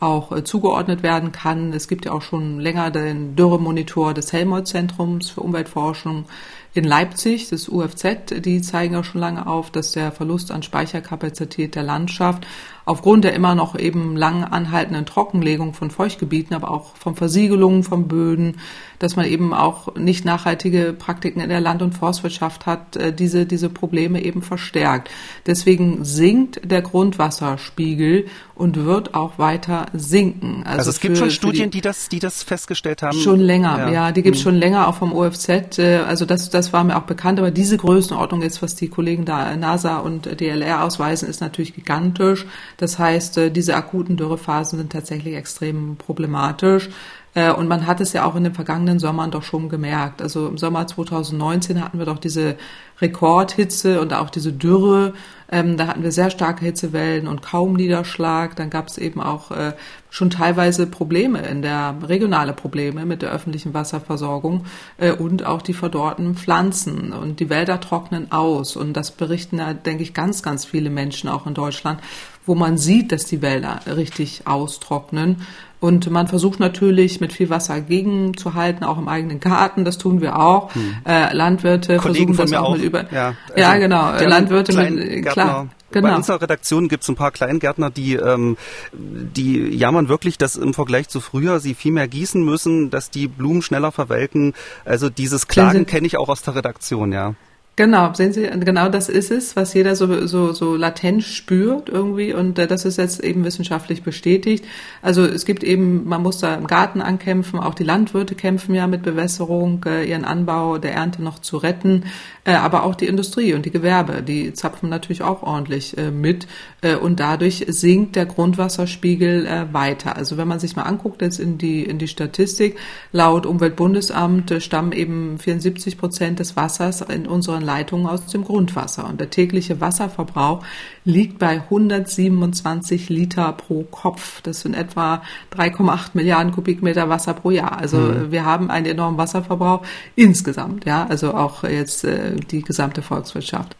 [0.00, 1.72] auch äh, zugeordnet werden kann.
[1.72, 6.26] Es gibt ja auch schon länger den Dürremonitor des Helmholtz-Zentrums für Umweltforschung
[6.74, 11.74] in Leipzig, das UFZ, die zeigen auch schon lange auf, dass der Verlust an Speicherkapazität
[11.74, 12.46] der Landschaft
[12.88, 18.08] aufgrund der immer noch eben lang anhaltenden Trockenlegung von Feuchtgebieten, aber auch von Versiegelungen von
[18.08, 18.60] Böden,
[18.98, 23.44] dass man eben auch nicht nachhaltige Praktiken in der Land- und Forstwirtschaft hat, äh, diese,
[23.44, 25.10] diese Probleme eben verstärkt.
[25.46, 28.24] Deswegen sinkt der Grundwasserspiegel
[28.58, 30.62] und wird auch weiter sinken.
[30.64, 33.16] Also, also es gibt für, schon Studien, die, die, das, die das festgestellt haben?
[33.16, 34.44] Schon länger, ja, ja die gibt es mhm.
[34.44, 35.78] schon länger, auch vom OFZ.
[35.78, 39.24] Äh, also das, das war mir auch bekannt, aber diese Größenordnung jetzt, was die Kollegen
[39.24, 42.46] da NASA und DLR ausweisen, ist natürlich gigantisch.
[42.76, 46.90] Das heißt, äh, diese akuten Dürrephasen sind tatsächlich extrem problematisch.
[47.34, 50.20] Äh, und man hat es ja auch in den vergangenen Sommern doch schon gemerkt.
[50.20, 52.56] Also im Sommer 2019 hatten wir doch diese
[53.00, 55.14] Rekordhitze und auch diese Dürre
[55.50, 58.54] ähm, da hatten wir sehr starke Hitzewellen und kaum Niederschlag.
[58.56, 59.72] Dann gab es eben auch äh,
[60.10, 64.66] schon teilweise Probleme in der regionale Probleme mit der öffentlichen Wasserversorgung
[64.98, 67.12] äh, und auch die verdorrten Pflanzen.
[67.12, 68.76] Und die Wälder trocknen aus.
[68.76, 72.00] Und das berichten ja, denke ich, ganz, ganz viele Menschen auch in Deutschland,
[72.44, 75.46] wo man sieht, dass die Wälder richtig austrocknen
[75.80, 79.84] und man versucht natürlich mit viel Wasser gegenzuhalten, auch im eigenen Garten.
[79.84, 80.74] Das tun wir auch.
[80.74, 80.96] Hm.
[81.06, 83.12] Äh, Landwirte Kollegen versuchen das auch, auch, mit über.
[83.12, 84.12] Ja, also ja genau.
[84.12, 85.68] Landwirte mit klar.
[85.90, 86.08] Genau.
[86.08, 88.58] Bei unserer Redaktion gibt es ein paar Kleingärtner, die, ähm,
[88.92, 93.26] die jammern wirklich, dass im Vergleich zu früher sie viel mehr gießen müssen, dass die
[93.26, 94.52] Blumen schneller verwelken.
[94.84, 97.34] Also dieses Klagen kenne ich auch aus der Redaktion, ja.
[97.78, 102.34] Genau, sehen Sie, genau das ist es, was jeder so, so, so latent spürt irgendwie
[102.34, 104.64] und äh, das ist jetzt eben wissenschaftlich bestätigt.
[105.00, 108.88] Also es gibt eben, man muss da im Garten ankämpfen, auch die Landwirte kämpfen ja
[108.88, 112.06] mit Bewässerung, äh, ihren Anbau der Ernte noch zu retten,
[112.56, 116.46] aber auch die Industrie und die Gewerbe, die zapfen natürlich auch ordentlich äh, mit
[116.80, 120.16] äh, und dadurch sinkt der Grundwasserspiegel äh, weiter.
[120.16, 122.76] Also wenn man sich mal anguckt jetzt in die, in die Statistik,
[123.12, 129.08] laut Umweltbundesamt äh, stammen eben 74 Prozent des Wassers in unseren Leitungen aus dem Grundwasser.
[129.08, 130.64] Und der tägliche Wasserverbrauch
[131.08, 134.42] liegt bei 127 Liter pro Kopf.
[134.42, 135.22] Das sind etwa
[135.56, 137.78] 3,8 Milliarden Kubikmeter Wasser pro Jahr.
[137.78, 138.30] Also mhm.
[138.30, 143.74] wir haben einen enormen Wasserverbrauch insgesamt, ja, also auch jetzt äh, die gesamte Volkswirtschaft.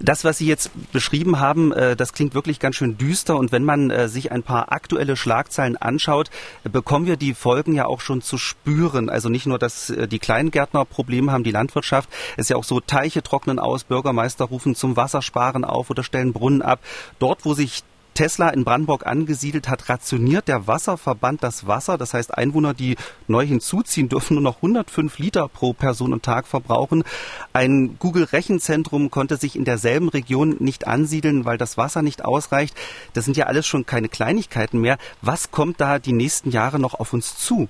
[0.00, 3.36] Das, was Sie jetzt beschrieben haben, äh, das klingt wirklich ganz schön düster.
[3.36, 6.30] Und wenn man äh, sich ein paar aktuelle Schlagzeilen anschaut,
[6.62, 9.08] bekommen wir die Folgen ja auch schon zu spüren.
[9.08, 12.08] Also nicht nur, dass äh, die Kleingärtner Probleme haben, die Landwirtschaft.
[12.36, 16.32] Es ist ja auch so, Teiche trocknen aus, Bürgermeister rufen zum Wassersparen auf oder stellen
[16.32, 16.80] Brunnen ab.
[17.18, 17.82] Dort, wo sich
[18.18, 21.96] Tesla in Brandenburg angesiedelt hat, rationiert der Wasserverband das Wasser.
[21.96, 22.96] Das heißt, Einwohner, die
[23.28, 27.04] neu hinzuziehen, dürfen nur noch 105 Liter pro Person und Tag verbrauchen.
[27.52, 32.76] Ein Google-Rechenzentrum konnte sich in derselben Region nicht ansiedeln, weil das Wasser nicht ausreicht.
[33.12, 34.98] Das sind ja alles schon keine Kleinigkeiten mehr.
[35.22, 37.68] Was kommt da die nächsten Jahre noch auf uns zu?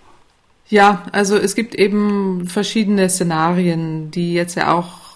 [0.70, 4.72] Ja, also es gibt eben verschiedene Szenarien, die jetzt ja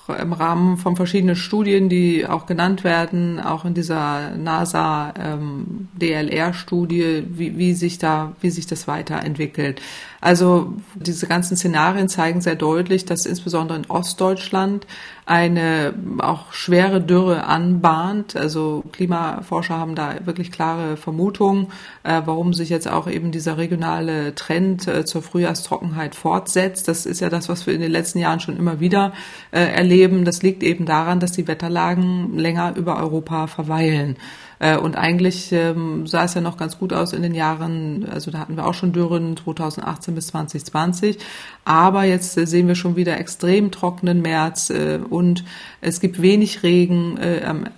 [0.09, 7.25] im Rahmen von verschiedenen Studien, die auch genannt werden, auch in dieser NASA ähm, DLR-Studie,
[7.29, 9.81] wie, wie sich da, wie sich das weiterentwickelt.
[10.23, 14.87] Also diese ganzen Szenarien zeigen sehr deutlich, dass insbesondere in Ostdeutschland
[15.27, 18.37] eine auch schwere Dürre anbahnt.
[18.37, 21.73] Also Klimaforscher haben da wirklich klare Vermutungen,
[22.05, 26.87] äh, warum sich jetzt auch eben dieser regionale Trend äh, zur Frühjahrstrockenheit fortsetzt.
[26.87, 29.15] Das ist ja das, was wir in den letzten Jahren schon immer wieder
[29.51, 30.25] äh, erleben.
[30.25, 34.17] Das liegt eben daran, dass die Wetterlagen länger über Europa verweilen.
[34.63, 38.31] Äh, und eigentlich ähm, sah es ja noch ganz gut aus in den Jahren, also
[38.31, 41.19] da hatten wir auch schon Dürren 2018 bis 2020.
[41.65, 45.45] Aber jetzt äh, sehen wir schon wieder extrem trockenen März äh, und
[45.81, 47.19] es gibt wenig Regen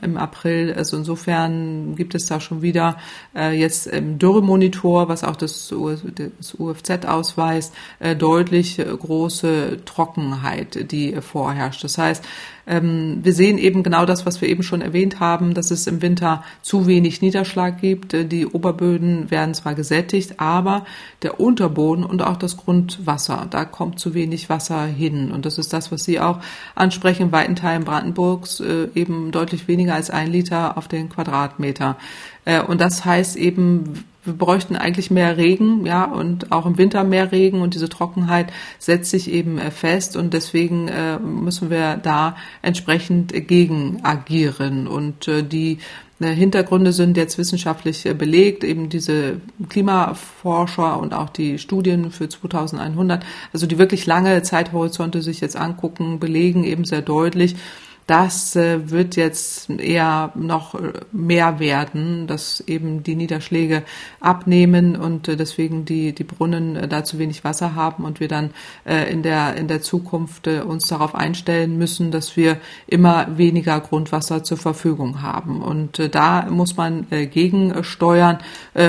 [0.02, 0.74] im April.
[0.76, 2.98] Also insofern gibt es da schon wieder
[3.52, 5.72] jetzt im Dürremonitor, was auch das,
[6.38, 7.72] das UFZ ausweist,
[8.18, 11.82] deutlich große Trockenheit, die vorherrscht.
[11.82, 12.22] Das heißt,
[12.66, 16.00] ähm, wir sehen eben genau das, was wir eben schon erwähnt haben, dass es im
[16.00, 18.14] Winter zu wenig Niederschlag gibt.
[18.14, 20.86] Äh, die Oberböden werden zwar gesättigt, aber
[21.22, 25.30] der Unterboden und auch das Grundwasser, da kommt zu wenig Wasser hin.
[25.30, 26.40] Und das ist das, was Sie auch
[26.74, 27.24] ansprechen.
[27.24, 31.96] In weiten Teilen Brandenburgs äh, eben deutlich weniger als ein Liter auf den Quadratmeter.
[32.44, 37.04] Äh, und das heißt eben, wir bräuchten eigentlich mehr Regen, ja, und auch im Winter
[37.04, 41.96] mehr Regen und diese Trockenheit setzt sich eben äh, fest und deswegen äh, müssen wir
[41.96, 44.86] da entsprechend gegen agieren.
[44.86, 45.78] Und äh, die
[46.20, 52.28] äh, Hintergründe sind jetzt wissenschaftlich äh, belegt, eben diese Klimaforscher und auch die Studien für
[52.28, 57.56] 2100, also die wirklich lange Zeithorizonte sich jetzt angucken, belegen eben sehr deutlich,
[58.06, 63.82] das äh, wird jetzt eher noch äh, mehr werden, dass eben die Niederschläge
[64.20, 68.28] abnehmen und äh, deswegen die, die Brunnen äh, da zu wenig Wasser haben und wir
[68.28, 68.50] dann
[68.84, 73.80] äh, in, der, in der Zukunft äh, uns darauf einstellen müssen, dass wir immer weniger
[73.80, 75.62] Grundwasser zur Verfügung haben.
[75.62, 78.38] Und da muss man gegensteuern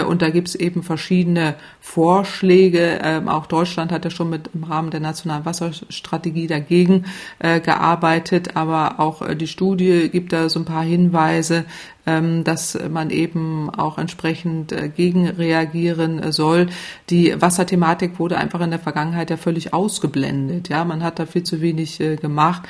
[0.08, 3.00] und da gibt es eben verschiedene Vorschläge.
[3.04, 7.06] Ähm, auch Deutschland hat ja schon mit im Rahmen der nationalen Wasserstrategie dagegen
[7.40, 11.66] gearbeitet, aber auch äh, die Studie gibt da so ein paar Hinweise,
[12.08, 16.68] ähm, dass man eben auch entsprechend äh, gegenreagieren äh, soll.
[17.10, 20.70] Die Wasserthematik wurde einfach in der Vergangenheit ja völlig ausgeblendet.
[20.70, 22.64] Ja, man hat da viel zu wenig gemacht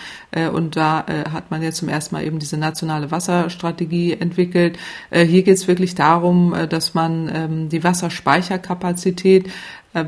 [0.54, 4.78] und da hat man jetzt zum ersten Mal eben diese nationale Wasserstrategie entwickelt.
[5.12, 9.50] Hier geht es wirklich darum, dass man ähm, die Wasserspeicherkapazität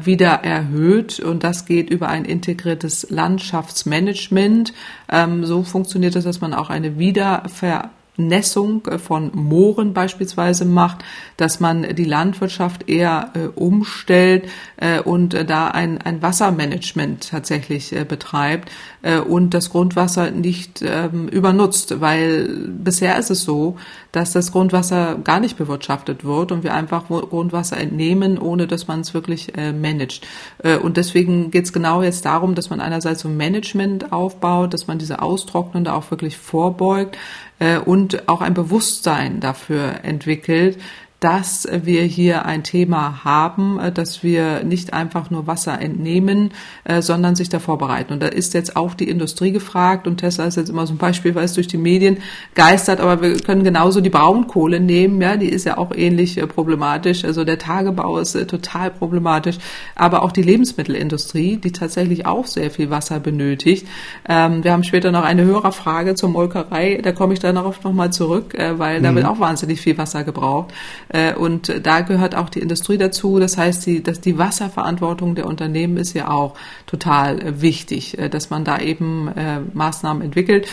[0.06, 4.74] wieder erhöht und das geht über ein integriertes Landschaftsmanagement.
[5.10, 11.04] Ähm, so funktioniert es, dass man auch eine Wiederver Nässung äh, von Mooren beispielsweise macht,
[11.38, 17.96] dass man die Landwirtschaft eher äh, umstellt äh, und äh, da ein, ein Wassermanagement tatsächlich
[17.96, 18.72] äh, betreibt
[19.04, 23.78] äh, und das Grundwasser nicht ähm, übernutzt, weil bisher ist es so,
[24.12, 29.02] dass das Grundwasser gar nicht bewirtschaftet wird und wir einfach Grundwasser entnehmen, ohne dass man
[29.02, 30.26] es wirklich managt.
[30.82, 34.98] und deswegen geht es genau jetzt darum, dass man einerseits so Management aufbaut, dass man
[34.98, 37.20] diese Austrocknung da auch wirklich vorbeugt, äh,
[37.86, 40.80] und auch ein Bewusstsein dafür entwickelt,
[41.20, 46.52] dass wir hier ein Thema haben, äh, dass wir nicht einfach nur Wasser entnehmen,
[46.84, 48.14] äh, sondern sich da vorbereiten.
[48.14, 50.98] Und da ist jetzt auch die Industrie gefragt und Tesla ist jetzt immer so ein
[50.98, 52.18] Beispiel, weil es durch die Medien
[52.54, 56.46] geistert, aber wir können genauso die Braunkohle nehmen, ja, die ist ja auch ähnlich äh,
[56.46, 57.26] problematisch.
[57.26, 59.58] Also der Tagebau ist total problematisch,
[59.96, 63.88] aber auch die Lebensmittelindustrie, die tatsächlich auch sehr viel Wasser benötigt.
[64.30, 68.14] Ähm, wir haben später noch eine Hörerfrage zur Molkerei, da komme ich dann darauf nochmal
[68.14, 69.16] zurück, weil da mhm.
[69.16, 70.74] wird auch wahnsinnig viel Wasser gebraucht.
[71.10, 73.40] Äh, und da gehört auch die Industrie dazu.
[73.40, 78.30] Das heißt, die, dass die Wasserverantwortung der Unternehmen ist ja auch total äh, wichtig, äh,
[78.30, 79.30] dass man da eben
[79.74, 80.68] Maßnahmen entwickelt,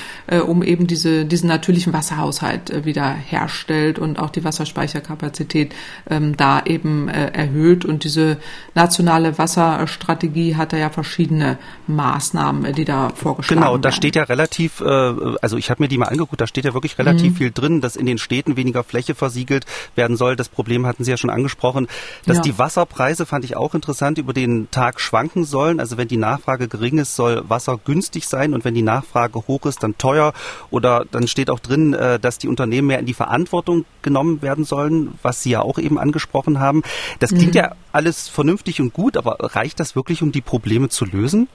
[0.47, 5.75] um eben diese, diesen natürlichen Wasserhaushalt wieder herstellt und auch die Wasserspeicherkapazität
[6.09, 7.85] ähm, da eben erhöht.
[7.85, 8.39] Und diese
[8.75, 13.73] nationale Wasserstrategie hat da ja verschiedene Maßnahmen, die da vorgeschlagen werden.
[13.73, 16.75] Genau, da steht ja relativ, also ich habe mir die mal angeguckt, da steht ja
[16.75, 17.37] wirklich relativ mhm.
[17.37, 20.37] viel drin, dass in den Städten weniger Fläche versiegelt werden soll soll.
[20.37, 21.87] Das Problem hatten Sie ja schon angesprochen.
[22.27, 22.43] Dass ja.
[22.43, 25.81] die Wasserpreise, fand ich auch interessant, über den Tag schwanken sollen.
[25.81, 29.67] Also wenn die Nachfrage gering ist, soll Wasser günstig sein und wenn die Nachfrage hoch
[29.67, 30.33] ist, dann teuer.
[30.71, 34.65] Oder dann steht auch drin, äh, dass die Unternehmen mehr in die Verantwortung genommen werden
[34.65, 36.83] sollen, was Sie ja auch eben angesprochen haben.
[37.19, 37.61] Das klingt mhm.
[37.61, 41.49] ja alles vernünftig und gut, aber reicht das wirklich, um die Probleme zu lösen?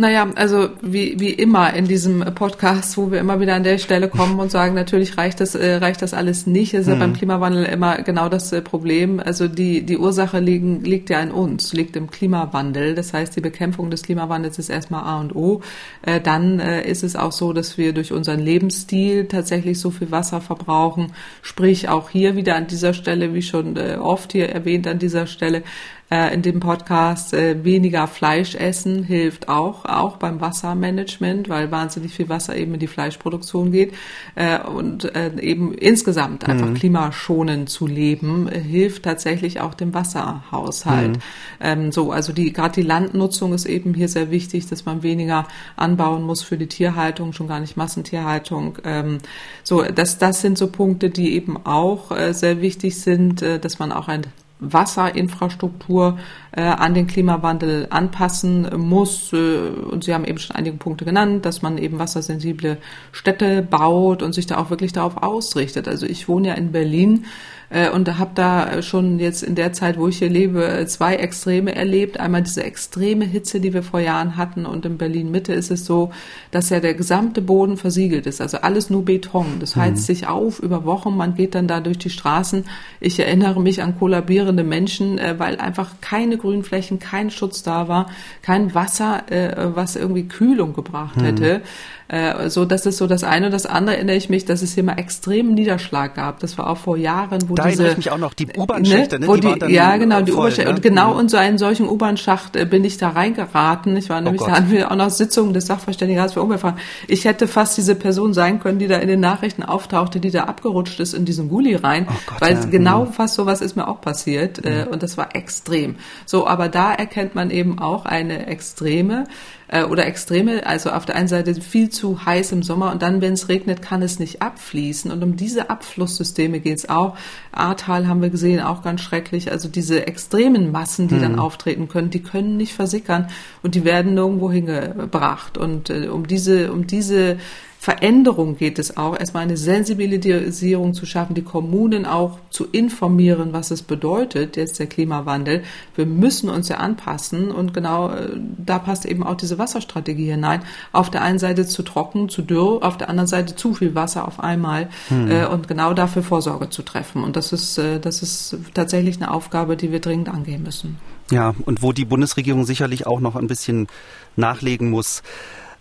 [0.00, 4.08] Naja, also wie, wie immer in diesem Podcast, wo wir immer wieder an der Stelle
[4.08, 6.72] kommen und sagen, natürlich reicht das, äh, reicht das alles nicht.
[6.72, 6.92] Das ist mhm.
[6.92, 9.18] ja beim Klimawandel immer genau das äh, Problem.
[9.18, 12.94] Also die, die Ursache liegen, liegt ja in uns, liegt im Klimawandel.
[12.94, 15.62] Das heißt, die Bekämpfung des Klimawandels ist erstmal A und O.
[16.02, 20.12] Äh, dann äh, ist es auch so, dass wir durch unseren Lebensstil tatsächlich so viel
[20.12, 21.12] Wasser verbrauchen.
[21.42, 25.26] Sprich, auch hier wieder an dieser Stelle, wie schon äh, oft hier erwähnt an dieser
[25.26, 25.64] Stelle,
[26.10, 27.34] äh, in dem Podcast.
[27.34, 32.80] Äh, weniger Fleisch essen hilft auch, auch beim Wassermanagement, weil wahnsinnig viel Wasser eben in
[32.80, 33.94] die Fleischproduktion geht.
[34.34, 36.52] Äh, und äh, eben insgesamt mhm.
[36.52, 41.16] einfach klimaschonend zu leben, äh, hilft tatsächlich auch dem Wasserhaushalt.
[41.16, 41.22] Mhm.
[41.60, 45.46] Ähm, so, also die gerade die Landnutzung ist eben hier sehr wichtig, dass man weniger
[45.76, 48.78] anbauen muss für die Tierhaltung, schon gar nicht Massentierhaltung.
[48.84, 49.18] Ähm,
[49.62, 53.92] so, das, das sind so Punkte, die eben auch äh, sehr wichtig sind, dass man
[53.92, 54.26] auch ein
[54.60, 56.18] Wasserinfrastruktur
[56.52, 59.32] äh, an den Klimawandel anpassen muss.
[59.32, 62.78] Äh, und Sie haben eben schon einige Punkte genannt, dass man eben wassersensible
[63.12, 65.88] Städte baut und sich da auch wirklich darauf ausrichtet.
[65.88, 67.26] Also ich wohne ja in Berlin
[67.70, 71.74] äh, und habe da schon jetzt in der Zeit, wo ich hier lebe, zwei Extreme
[71.74, 72.18] erlebt.
[72.20, 75.84] Einmal diese extreme Hitze, die wir vor Jahren hatten und in Berlin Mitte ist es
[75.84, 76.10] so,
[76.50, 79.56] dass ja der gesamte Boden versiegelt ist, also alles nur Beton.
[79.60, 80.06] Das heizt mhm.
[80.06, 82.64] sich auf über Wochen, man geht dann da durch die Straßen.
[83.00, 88.10] Ich erinnere mich an kollabierende Menschen, äh, weil einfach keine Grünflächen, kein Schutz da war,
[88.42, 91.24] kein Wasser, äh, was irgendwie Kühlung gebracht mhm.
[91.24, 91.62] hätte.
[92.08, 93.46] Äh, so, das ist so das eine.
[93.46, 96.40] Und das andere erinnere ich mich, dass es hier mal extremen Niederschlag gab.
[96.40, 97.84] Das war auch vor Jahren, wo da diese...
[97.84, 99.26] Da ich mich auch noch, die U-Bahn-Schächte, ne?
[99.26, 99.40] ne?
[99.40, 100.70] Die, die ja, genau, die U-Bahn-Schächte.
[100.70, 100.76] Ne?
[100.76, 101.20] Und genau mhm.
[101.20, 103.94] in so einen solchen U-Bahn-Schacht äh, bin ich da reingeraten.
[103.98, 104.48] Ich war oh nämlich, Gott.
[104.48, 106.80] da hatten wir auch noch Sitzungen des Sachverständigenrats für Umweltfragen.
[107.08, 110.44] Ich hätte fast diese Person sein können, die da in den Nachrichten auftauchte, die da
[110.44, 112.06] abgerutscht ist in diesen Gully rein.
[112.08, 112.64] Oh Gott, weil ja.
[112.64, 113.12] genau mhm.
[113.12, 114.64] fast sowas ist mir auch passiert.
[114.64, 114.92] Äh, mhm.
[114.92, 115.96] Und das war extrem.
[116.24, 119.24] So, aber da erkennt man eben auch eine extreme
[119.68, 123.20] äh, oder Extreme, also auf der einen Seite viel zu heiß im Sommer und dann,
[123.20, 125.10] wenn es regnet, kann es nicht abfließen.
[125.10, 127.16] Und um diese Abflusssysteme geht es auch.
[127.52, 129.52] Ahrtal haben wir gesehen, auch ganz schrecklich.
[129.52, 131.22] Also diese extremen Massen, die mhm.
[131.22, 133.28] dann auftreten können, die können nicht versickern
[133.62, 135.58] und die werden nirgendwo hingebracht.
[135.58, 137.38] Und äh, um diese, um diese
[137.80, 143.70] Veränderung geht es auch, erstmal eine Sensibilisierung zu schaffen, die Kommunen auch zu informieren, was
[143.70, 145.62] es bedeutet, jetzt der Klimawandel.
[145.94, 150.62] Wir müssen uns ja anpassen und genau äh, da passt eben auch diese Wasserstrategie hinein.
[150.92, 154.26] Auf der einen Seite zu trocken, zu dürr, auf der anderen Seite zu viel Wasser
[154.26, 155.30] auf einmal hm.
[155.30, 157.22] äh, und genau dafür Vorsorge zu treffen.
[157.22, 160.98] Und das ist, äh, das ist tatsächlich eine Aufgabe, die wir dringend angehen müssen.
[161.30, 163.86] Ja, und wo die Bundesregierung sicherlich auch noch ein bisschen
[164.34, 165.22] nachlegen muss.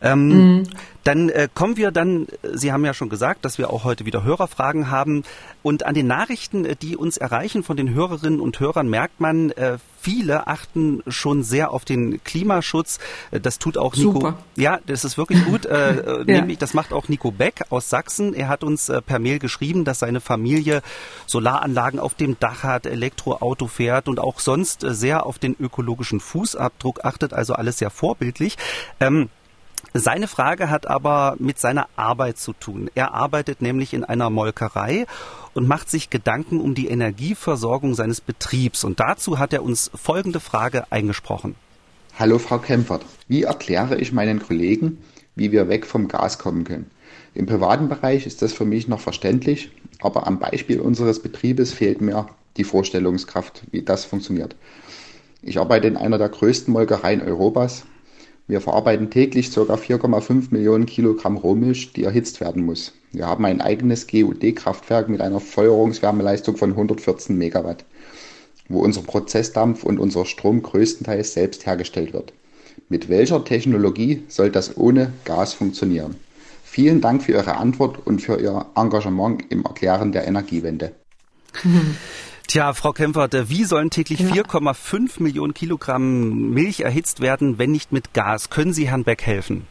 [0.01, 0.63] Ähm, mhm.
[1.07, 4.25] Dann äh, kommen wir dann, Sie haben ja schon gesagt, dass wir auch heute wieder
[4.25, 5.23] Hörerfragen haben.
[5.63, 9.51] Und an den Nachrichten, äh, die uns erreichen von den Hörerinnen und Hörern, merkt man,
[9.51, 12.99] äh, viele achten schon sehr auf den Klimaschutz.
[13.31, 14.11] Äh, das tut auch Nico.
[14.11, 14.37] Super.
[14.57, 15.65] Ja, das ist wirklich gut.
[15.65, 16.23] äh, ja.
[16.25, 18.33] Nämlich, das macht auch Nico Beck aus Sachsen.
[18.33, 20.81] Er hat uns äh, per Mail geschrieben, dass seine Familie
[21.25, 26.19] Solaranlagen auf dem Dach hat, Elektroauto fährt und auch sonst äh, sehr auf den ökologischen
[26.19, 27.31] Fußabdruck achtet.
[27.31, 28.57] Also alles sehr vorbildlich.
[28.99, 29.29] Ähm,
[29.99, 32.89] seine Frage hat aber mit seiner Arbeit zu tun.
[32.95, 35.05] Er arbeitet nämlich in einer Molkerei
[35.53, 38.83] und macht sich Gedanken um die Energieversorgung seines Betriebs.
[38.83, 41.55] Und dazu hat er uns folgende Frage eingesprochen.
[42.19, 44.97] Hallo Frau Kempfert, wie erkläre ich meinen Kollegen,
[45.35, 46.89] wie wir weg vom Gas kommen können?
[47.33, 49.71] Im privaten Bereich ist das für mich noch verständlich,
[50.01, 52.27] aber am Beispiel unseres Betriebes fehlt mir
[52.57, 54.55] die Vorstellungskraft, wie das funktioniert.
[55.43, 57.85] Ich arbeite in einer der größten Molkereien Europas
[58.47, 59.61] wir verarbeiten täglich ca.
[59.61, 62.93] 4,5 Millionen Kilogramm Rohmilch, die erhitzt werden muss.
[63.11, 67.83] Wir haben ein eigenes GUD-Kraftwerk mit einer Feuerungswärmeleistung von 114 Megawatt,
[68.69, 72.31] wo unser Prozessdampf und unser Strom größtenteils selbst hergestellt wird.
[72.87, 76.15] Mit welcher Technologie soll das ohne Gas funktionieren?
[76.63, 80.93] Vielen Dank für Ihre Antwort und für Ihr Engagement im Erklären der Energiewende.
[82.47, 84.27] Tja, Frau Kempfert, wie sollen täglich ja.
[84.27, 88.49] 4,5 Millionen Kilogramm Milch erhitzt werden, wenn nicht mit Gas?
[88.49, 89.67] Können Sie Herrn Beck helfen?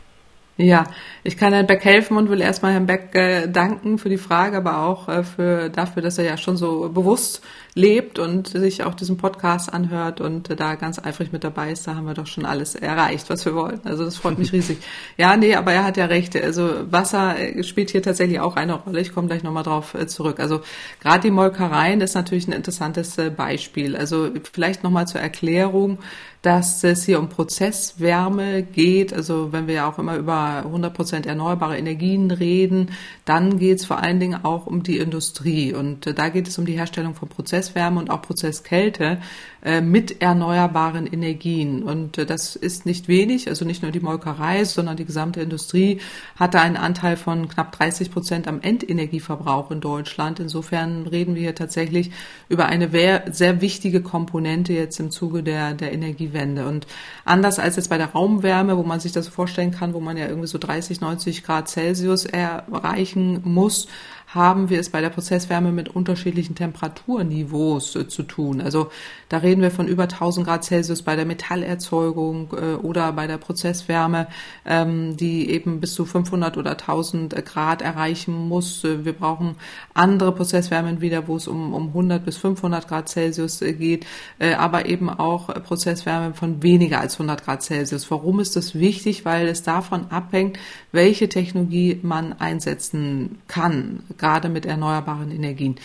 [0.58, 0.86] Ja,
[1.22, 4.56] ich kann Herrn Beck helfen und will erstmal Herrn Beck äh, danken für die Frage,
[4.56, 7.42] aber auch äh, für, dafür, dass er ja schon so bewusst
[7.74, 11.86] lebt und sich auch diesen Podcast anhört und äh, da ganz eifrig mit dabei ist.
[11.86, 13.86] Da haben wir doch schon alles erreicht, was wir wollten.
[13.86, 14.78] Also das freut mich riesig.
[15.18, 16.36] Ja, nee, aber er hat ja recht.
[16.36, 19.00] Also Wasser äh, spielt hier tatsächlich auch eine Rolle.
[19.00, 20.40] Ich komme gleich nochmal drauf äh, zurück.
[20.40, 20.62] Also
[21.00, 23.94] gerade die Molkereien ist natürlich ein interessantes äh, Beispiel.
[23.94, 25.98] Also vielleicht nochmal zur Erklärung
[26.46, 29.12] dass es hier um Prozesswärme geht.
[29.12, 32.92] Also wenn wir ja auch immer über 100 Prozent erneuerbare Energien reden,
[33.24, 35.74] dann geht es vor allen Dingen auch um die Industrie.
[35.74, 39.18] Und äh, da geht es um die Herstellung von Prozesswärme und auch Prozesskälte.
[39.66, 41.82] Äh, mit erneuerbaren Energien.
[41.82, 45.98] Und äh, das ist nicht wenig, also nicht nur die Molkerei, sondern die gesamte Industrie
[46.36, 50.38] hatte einen Anteil von knapp 30 Prozent am Endenergieverbrauch in Deutschland.
[50.38, 52.12] Insofern reden wir hier tatsächlich
[52.48, 52.88] über eine
[53.32, 56.35] sehr wichtige Komponente jetzt im Zuge der, der Energiewende.
[56.66, 56.86] Und
[57.24, 60.26] anders als jetzt bei der Raumwärme, wo man sich das vorstellen kann, wo man ja
[60.26, 63.88] irgendwie so 30, 90 Grad Celsius erreichen muss,
[64.36, 68.60] haben wir es bei der Prozesswärme mit unterschiedlichen Temperaturniveaus äh, zu tun.
[68.60, 68.90] Also
[69.28, 73.38] da reden wir von über 1000 Grad Celsius bei der Metallerzeugung äh, oder bei der
[73.38, 74.28] Prozesswärme,
[74.64, 78.84] ähm, die eben bis zu 500 oder 1000 Grad erreichen muss.
[78.84, 79.56] Äh, wir brauchen
[79.94, 84.06] andere Prozesswärmen wieder, wo es um, um 100 bis 500 Grad Celsius geht,
[84.38, 88.10] aber eben auch Prozesswärme von weniger als 100 Grad Celsius.
[88.10, 89.24] Warum ist das wichtig?
[89.24, 90.58] Weil es davon abhängt,
[90.92, 94.00] welche Technologie man einsetzen kann
[94.48, 95.76] mit erneuerbaren Energien.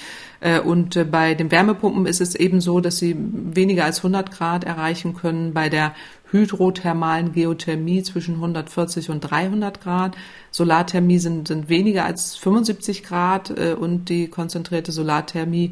[0.41, 4.31] Äh, und äh, bei den Wärmepumpen ist es eben so, dass sie weniger als 100
[4.31, 5.53] Grad erreichen können.
[5.53, 5.93] Bei der
[6.31, 10.15] hydrothermalen Geothermie zwischen 140 und 300 Grad.
[10.49, 15.71] Solarthermie sind, sind weniger als 75 Grad äh, und die konzentrierte Solarthermie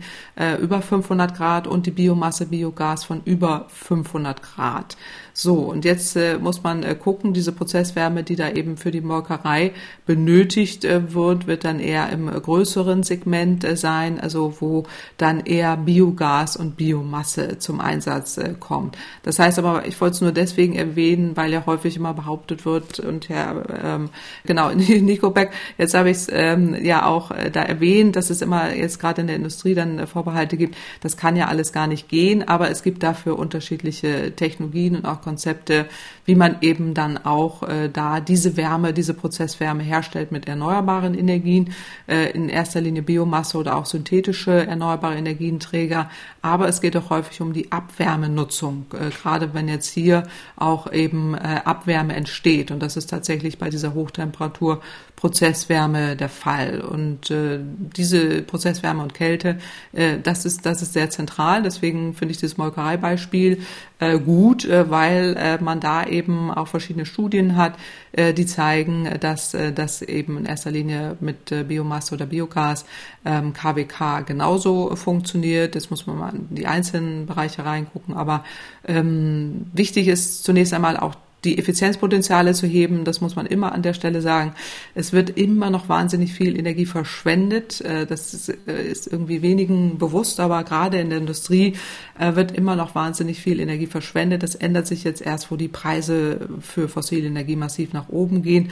[0.62, 4.98] über 500 Grad und die Biomasse Biogas von über 500 Grad.
[5.34, 9.74] So, und jetzt äh, muss man gucken, diese Prozesswärme, die da eben für die Molkerei
[10.06, 14.84] benötigt wird, wird dann eher im größeren Segment sein, also wo
[15.18, 18.98] dann eher Biogas und Biomasse zum Einsatz äh, kommt.
[19.24, 23.00] Das heißt aber, ich wollte es nur deswegen erwähnen, weil ja häufig immer behauptet wird
[23.00, 24.10] und Herr, ähm,
[24.46, 28.42] genau, Nico Beck, jetzt habe ich es ähm, ja auch äh, da erwähnt, dass es
[28.42, 30.76] immer jetzt gerade in der Industrie dann äh, Vorbehalte gibt.
[31.02, 35.22] Das kann ja alles gar nicht gehen, aber es gibt dafür unterschiedliche Technologien und auch
[35.22, 35.86] Konzepte,
[36.30, 41.74] wie man eben dann auch äh, da diese Wärme, diese Prozesswärme herstellt mit erneuerbaren Energien,
[42.08, 46.08] äh, in erster Linie Biomasse oder auch synthetische erneuerbare Energienträger.
[46.44, 51.34] Aber es geht auch häufig um die Abwärmenutzung, äh, gerade wenn jetzt hier auch eben
[51.34, 52.70] äh, Abwärme entsteht.
[52.70, 54.82] Und das ist tatsächlich bei dieser Hochtemperatur
[55.20, 56.80] Prozesswärme der Fall.
[56.80, 59.60] Und äh, diese Prozesswärme und Kälte,
[59.92, 61.62] äh, das ist das ist sehr zentral.
[61.62, 63.62] Deswegen finde ich das Molkereibeispiel
[64.00, 67.74] äh, gut, äh, weil äh, man da eben auch verschiedene Studien hat,
[68.14, 72.86] äh, die zeigen, dass äh, das eben in erster Linie mit äh, Biomasse oder Biogas
[73.26, 75.76] ähm, KWK genauso funktioniert.
[75.76, 78.14] Jetzt muss man mal in die einzelnen Bereiche reingucken.
[78.14, 78.46] Aber
[78.88, 83.82] ähm, wichtig ist zunächst einmal auch die Effizienzpotenziale zu heben, das muss man immer an
[83.82, 84.54] der Stelle sagen.
[84.94, 87.80] Es wird immer noch wahnsinnig viel Energie verschwendet.
[87.82, 91.76] Äh, das ist, äh, ist irgendwie wenigen bewusst, aber gerade in der Industrie
[92.18, 94.44] äh, wird immer noch wahnsinnig viel Energie verschwendet.
[94.44, 98.72] Das ändert sich jetzt erst, wo die Preise für fossile Energie massiv nach oben gehen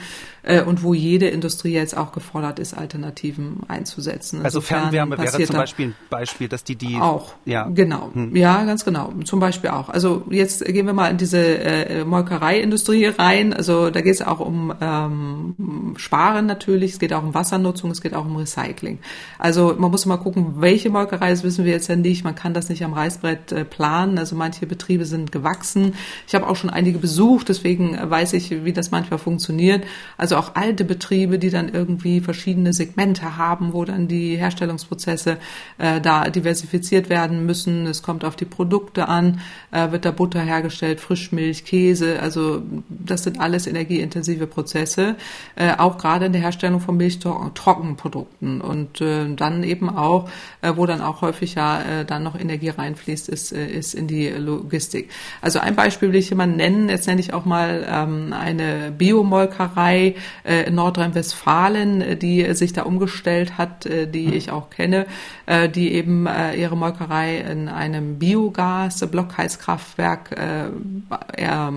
[0.66, 4.40] und wo jede Industrie jetzt auch gefordert ist, Alternativen einzusetzen.
[4.42, 8.34] Also Insofern Fernwärme wäre zum Beispiel ein Beispiel, dass die die auch ja genau hm.
[8.34, 9.90] ja ganz genau zum Beispiel auch.
[9.90, 13.52] Also jetzt gehen wir mal in diese äh, Molkerei Chemieindustrie rein.
[13.52, 18.00] Also da geht es auch um ähm, Sparen natürlich, es geht auch um Wassernutzung, es
[18.00, 18.98] geht auch um Recycling.
[19.38, 22.24] Also man muss mal gucken, welche Molkerei, das wissen wir jetzt ja nicht.
[22.24, 24.18] Man kann das nicht am Reißbrett äh, planen.
[24.18, 25.94] Also manche Betriebe sind gewachsen.
[26.26, 29.84] Ich habe auch schon einige besucht, deswegen weiß ich, wie das manchmal funktioniert.
[30.16, 35.38] Also auch alte Betriebe, die dann irgendwie verschiedene Segmente haben, wo dann die Herstellungsprozesse
[35.78, 37.86] äh, da diversifiziert werden müssen.
[37.86, 39.40] Es kommt auf die Produkte an,
[39.70, 42.47] äh, wird da Butter hergestellt, Frischmilch, Käse, also
[42.88, 45.16] das sind alles energieintensive Prozesse,
[45.56, 50.28] äh, auch gerade in der Herstellung von Milchtrockenprodukten und äh, dann eben auch,
[50.62, 54.06] äh, wo dann auch häufig ja äh, dann noch Energie reinfließt, ist, äh, ist in
[54.06, 55.10] die Logistik.
[55.40, 58.92] Also ein Beispiel will ich hier mal nennen, jetzt nenne ich auch mal ähm, eine
[58.96, 64.32] Biomolkerei äh, in Nordrhein-Westfalen, äh, die sich da umgestellt hat, äh, die mhm.
[64.32, 65.06] ich auch kenne,
[65.46, 70.70] äh, die eben äh, ihre Molkerei in einem Biogas-Blockheizkraftwerk äh,
[71.36, 71.72] er,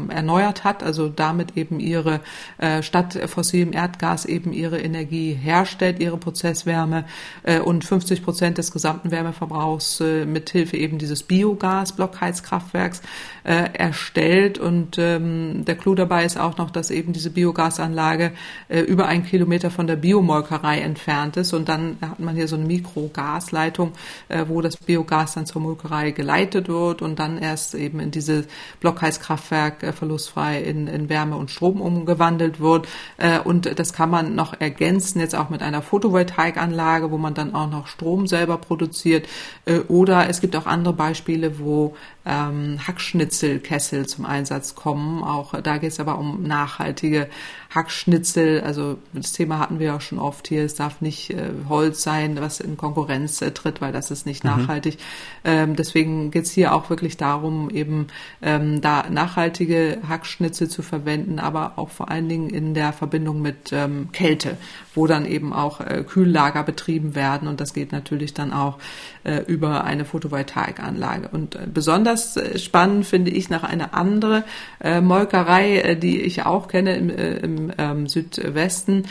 [0.63, 2.21] hat, also damit eben ihre
[2.57, 7.05] äh, statt fossilem Erdgas eben ihre Energie herstellt, ihre Prozesswärme
[7.43, 13.01] äh, und 50 Prozent des gesamten Wärmeverbrauchs äh, mithilfe eben dieses Biogas-Blockheizkraftwerks
[13.43, 14.57] äh, erstellt.
[14.57, 18.31] Und ähm, der Clou dabei ist auch noch, dass eben diese Biogasanlage
[18.67, 21.53] äh, über einen Kilometer von der Biomolkerei entfernt ist.
[21.53, 23.93] Und dann hat man hier so eine Mikrogasleitung,
[24.29, 28.45] äh, wo das Biogas dann zur Molkerei geleitet wird und dann erst eben in dieses
[28.79, 32.87] Blockheizkraftwerk äh, verlustfrei CO2 in, in Wärme und Strom umgewandelt wird.
[33.17, 37.55] Äh, und das kann man noch ergänzen jetzt auch mit einer Photovoltaikanlage, wo man dann
[37.55, 39.27] auch noch Strom selber produziert.
[39.65, 41.95] Äh, oder es gibt auch andere Beispiele, wo
[42.25, 45.23] ähm, Hackschnitzelkessel zum Einsatz kommen.
[45.23, 47.27] Auch da geht es aber um nachhaltige
[47.73, 48.61] Hackschnitzel.
[48.61, 50.63] Also das Thema hatten wir auch schon oft hier.
[50.63, 54.43] Es darf nicht äh, Holz sein, was in Konkurrenz äh, tritt, weil das ist nicht
[54.43, 54.51] mhm.
[54.51, 54.97] nachhaltig.
[55.43, 58.07] Ähm, deswegen geht es hier auch wirklich darum, eben
[58.41, 63.71] ähm, da nachhaltige Hackschnitzel zu verwenden, aber auch vor allen Dingen in der Verbindung mit
[63.71, 64.57] ähm, Kälte,
[64.93, 67.47] wo dann eben auch äh, Kühllager betrieben werden.
[67.47, 68.77] Und das geht natürlich dann auch
[69.23, 71.29] äh, über eine Photovoltaikanlage.
[71.31, 74.43] Und äh, besonders äh, spannend finde ich noch eine andere
[74.79, 79.05] äh, Molkerei, äh, die ich auch kenne im, im ähm, Südwesten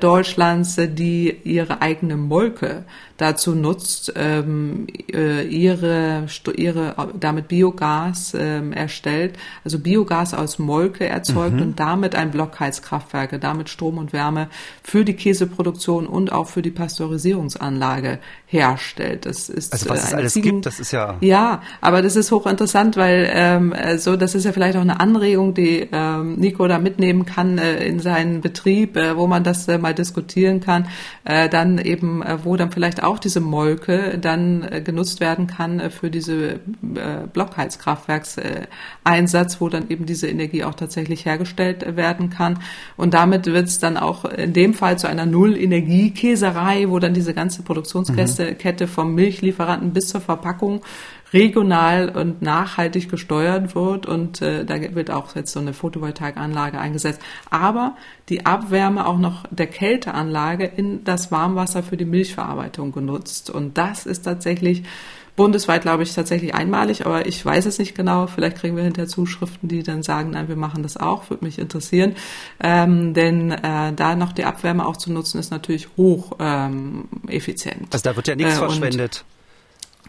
[0.00, 2.84] Deutschlands, die ihre eigene Molke
[3.16, 11.56] dazu nutzt, ähm, äh, ihre, ihre damit Biogas ähm, erstellt, also Biogas aus Molke erzeugt
[11.56, 11.62] mhm.
[11.62, 14.48] und damit ein Blockheizkraftwerke, damit Strom und Wärme
[14.82, 19.26] für die Käseproduktion und auch für die Pasteurisierungsanlage herstellt.
[19.26, 22.30] Das ist also was es alles Ziegen gibt, das ist ja ja, aber das ist
[22.30, 26.78] hochinteressant, weil ähm, so das ist ja vielleicht auch eine Anregung, die ähm, Nico da
[26.78, 30.86] mitnehmen kann äh, in seinen Betrieb, äh, wo man das äh, mal diskutieren kann,
[31.24, 35.80] äh, dann eben äh, wo dann vielleicht auch diese Molke dann äh, genutzt werden kann
[35.80, 36.58] äh, für diese äh,
[37.32, 42.60] Blockheizkraftwerkseinsatz, wo dann eben diese Energie auch tatsächlich hergestellt werden kann.
[42.96, 47.34] Und damit wird es dann auch in dem Fall zu einer Null-Energie-Käserei, wo dann diese
[47.34, 48.88] ganze Produktionskette mhm.
[48.88, 50.82] vom Milchlieferanten bis zur Verpackung
[51.32, 57.20] regional und nachhaltig gesteuert wird und äh, da wird auch jetzt so eine Photovoltaikanlage eingesetzt.
[57.50, 57.96] Aber
[58.28, 64.06] die Abwärme auch noch der Kälteanlage in das Warmwasser für die Milchverarbeitung genutzt und das
[64.06, 64.84] ist tatsächlich
[65.36, 68.26] bundesweit, glaube ich, tatsächlich einmalig, aber ich weiß es nicht genau.
[68.26, 71.58] Vielleicht kriegen wir hinterher Zuschriften, die dann sagen, nein, wir machen das auch, würde mich
[71.58, 72.16] interessieren.
[72.58, 77.88] Ähm, denn äh, da noch die Abwärme auch zu nutzen, ist natürlich hoch ähm, effizient.
[77.92, 79.24] Also da wird ja nichts äh, verschwendet.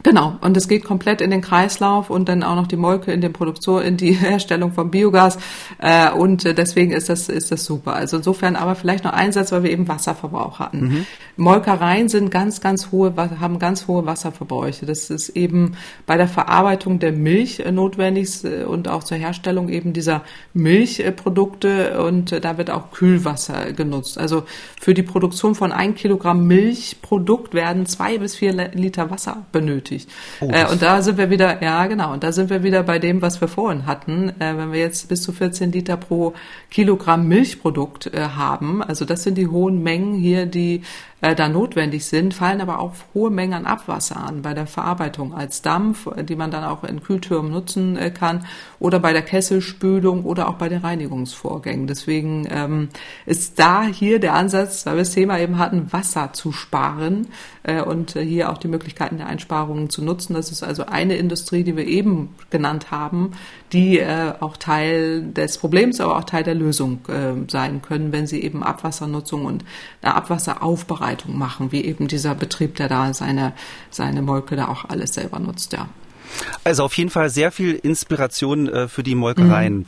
[0.04, 3.22] Genau, und es geht komplett in den Kreislauf und dann auch noch die Molke in
[3.22, 5.38] den Produktion, in die Herstellung von Biogas
[5.80, 7.94] äh, und äh, deswegen ist das ist das super.
[7.94, 10.80] Also insofern aber vielleicht noch ein Satz, weil wir eben Wasserverbrauch hatten.
[10.80, 11.06] Mhm.
[11.36, 14.86] Molkereien sind ganz ganz hohe haben ganz hohe Wasserverbräuche.
[14.86, 15.74] Das ist eben
[16.06, 20.24] bei der Verarbeitung der Milch äh, notwendig äh, und auch zur Herstellung eben dieser
[20.54, 24.18] Milchprodukte und da wird auch Kühlwasser genutzt.
[24.18, 24.44] Also
[24.80, 30.10] für die Produktion von ein Kilogramm Milchprodukt werden zwei bis vier Liter Wasser benötigt benötigt.
[30.42, 33.00] Oh, äh, und da sind wir wieder, ja genau, und da sind wir wieder bei
[33.00, 34.30] dem, was wir vorhin hatten.
[34.40, 36.34] Äh, wenn wir jetzt bis zu 14 Liter pro
[36.70, 40.84] Kilogramm Milchprodukt äh, haben, also das sind die hohen Mengen hier, die
[41.22, 45.34] äh, da notwendig sind, fallen aber auch hohe Mengen an Abwasser an bei der Verarbeitung
[45.34, 48.46] als Dampf, die man dann auch in Kühltürmen nutzen äh, kann
[48.80, 51.88] oder bei der Kesselspülung oder auch bei den Reinigungsvorgängen.
[51.88, 52.90] Deswegen ähm,
[53.26, 57.28] ist da hier der Ansatz, weil wir das Thema eben hatten, Wasser zu sparen
[57.64, 60.36] äh, und äh, hier auch die Möglichkeiten der Einsparungen zu nutzen.
[60.36, 63.32] Das ist also eine Industrie, die wir eben genannt haben,
[63.74, 68.28] die äh, auch Teil des Problems, aber auch Teil der Lösung äh, sein können, wenn
[68.28, 69.66] sie eben Abwassernutzung und
[70.02, 73.54] eine Abwasseraufbereitung machen, wie eben dieser Betrieb, der da seine,
[73.90, 75.90] seine Molke da auch alles selber nutzt, ja.
[76.64, 79.78] Also auf jeden Fall sehr viel Inspiration äh, für die Molkereien.
[79.80, 79.86] Mhm.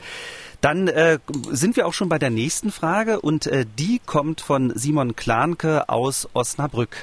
[0.62, 1.20] Dann äh,
[1.52, 5.88] sind wir auch schon bei der nächsten Frage und äh, die kommt von Simon Klanke
[5.88, 6.98] aus Osnabrück.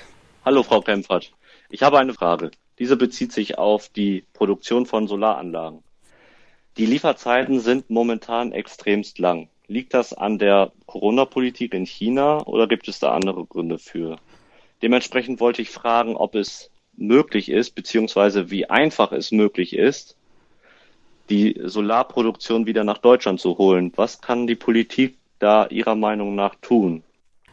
[0.45, 1.33] Hallo Frau Kempfert.
[1.71, 2.51] Ich habe eine Frage.
[2.79, 5.83] Diese bezieht sich auf die Produktion von Solaranlagen.
[6.77, 9.49] Die Lieferzeiten sind momentan extremst lang.
[9.67, 14.19] Liegt das an der Corona-Politik in China oder gibt es da andere Gründe für?
[14.83, 20.17] Dementsprechend wollte ich fragen, ob es möglich ist, beziehungsweise wie einfach es möglich ist,
[21.31, 23.91] die Solarproduktion wieder nach Deutschland zu holen.
[23.97, 27.03] Was kann die Politik da Ihrer Meinung nach tun?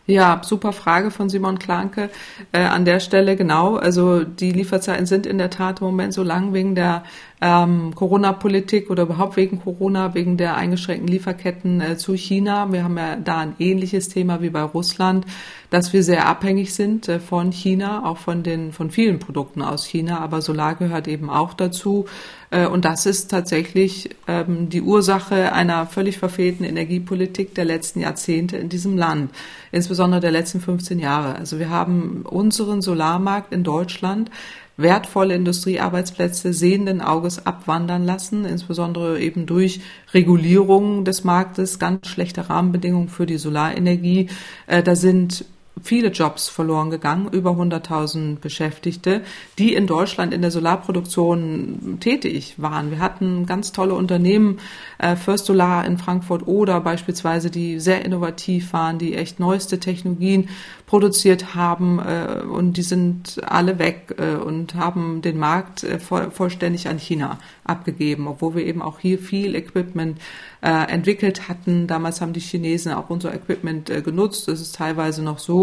[0.06, 2.10] Ja, super Frage von Simon Klanke.
[2.52, 3.78] Äh, an der Stelle genau.
[3.78, 7.04] Also die Lieferzeiten sind in der Tat im Moment so lang wegen der
[7.40, 12.72] ähm, Corona-Politik oder überhaupt wegen Corona, wegen der eingeschränkten Lieferketten äh, zu China.
[12.74, 15.26] Wir haben ja da ein ähnliches Thema wie bei Russland,
[15.70, 19.86] dass wir sehr abhängig sind äh, von China, auch von den von vielen Produkten aus
[19.86, 20.20] China.
[20.20, 22.08] Aber Solar gehört eben auch dazu.
[22.54, 28.58] Äh, und das ist tatsächlich ähm, die Ursache einer völlig verfehlten Energiepolitik der letzten Jahrzehnte
[28.58, 29.32] in diesem Land,
[29.72, 31.36] insbesondere der letzten 15 Jahre.
[31.36, 34.30] Also wir haben unseren Solarmarkt in Deutschland
[34.76, 39.82] wertvolle Industriearbeitsplätze sehenden Auges abwandern lassen, insbesondere eben durch
[40.14, 44.30] Regulierung des Marktes, ganz schlechte Rahmenbedingungen für die Solarenergie.
[44.68, 45.46] Äh, da sind
[45.82, 49.22] viele Jobs verloren gegangen, über 100.000 Beschäftigte,
[49.58, 52.92] die in Deutschland in der Solarproduktion tätig waren.
[52.92, 54.60] Wir hatten ganz tolle Unternehmen,
[55.00, 60.50] äh, First Solar in Frankfurt oder beispielsweise, die sehr innovativ waren, die echt neueste Technologien
[60.86, 66.88] produziert haben äh, und die sind alle weg äh, und haben den Markt voll, vollständig
[66.88, 70.20] an China abgegeben, obwohl wir eben auch hier viel Equipment
[70.62, 71.88] entwickelt hatten.
[71.88, 74.48] Damals haben die Chinesen auch unser Equipment genutzt.
[74.48, 75.63] Das ist teilweise noch so.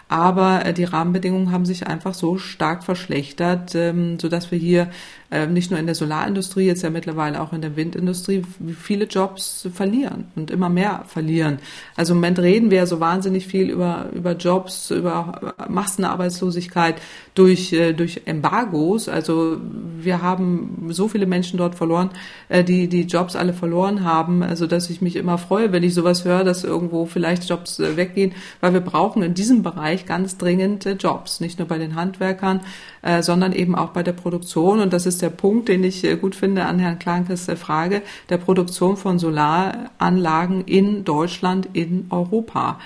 [0.11, 4.89] Aber äh, die Rahmenbedingungen haben sich einfach so stark verschlechtert, ähm, sodass wir hier
[5.31, 8.41] äh, nicht nur in der Solarindustrie, jetzt ja mittlerweile auch in der Windindustrie
[8.77, 11.59] viele Jobs verlieren und immer mehr verlieren.
[11.95, 16.95] Also im Moment reden wir ja so wahnsinnig viel über, über Jobs, über Massenarbeitslosigkeit
[17.33, 19.07] durch, äh, durch Embargos.
[19.07, 19.61] Also
[19.97, 22.09] wir haben so viele Menschen dort verloren,
[22.49, 25.93] äh, die die Jobs alle verloren haben, also dass ich mich immer freue, wenn ich
[25.93, 30.85] sowas höre, dass irgendwo vielleicht Jobs weggehen, weil wir brauchen in diesem Bereich ganz dringend
[30.99, 32.61] Jobs, nicht nur bei den Handwerkern,
[33.21, 34.79] sondern eben auch bei der Produktion.
[34.79, 38.01] Und das ist der Punkt, den ich äh, gut finde an Herrn Klankes äh, Frage
[38.29, 42.79] der Produktion von Solaranlagen in Deutschland, in Europa.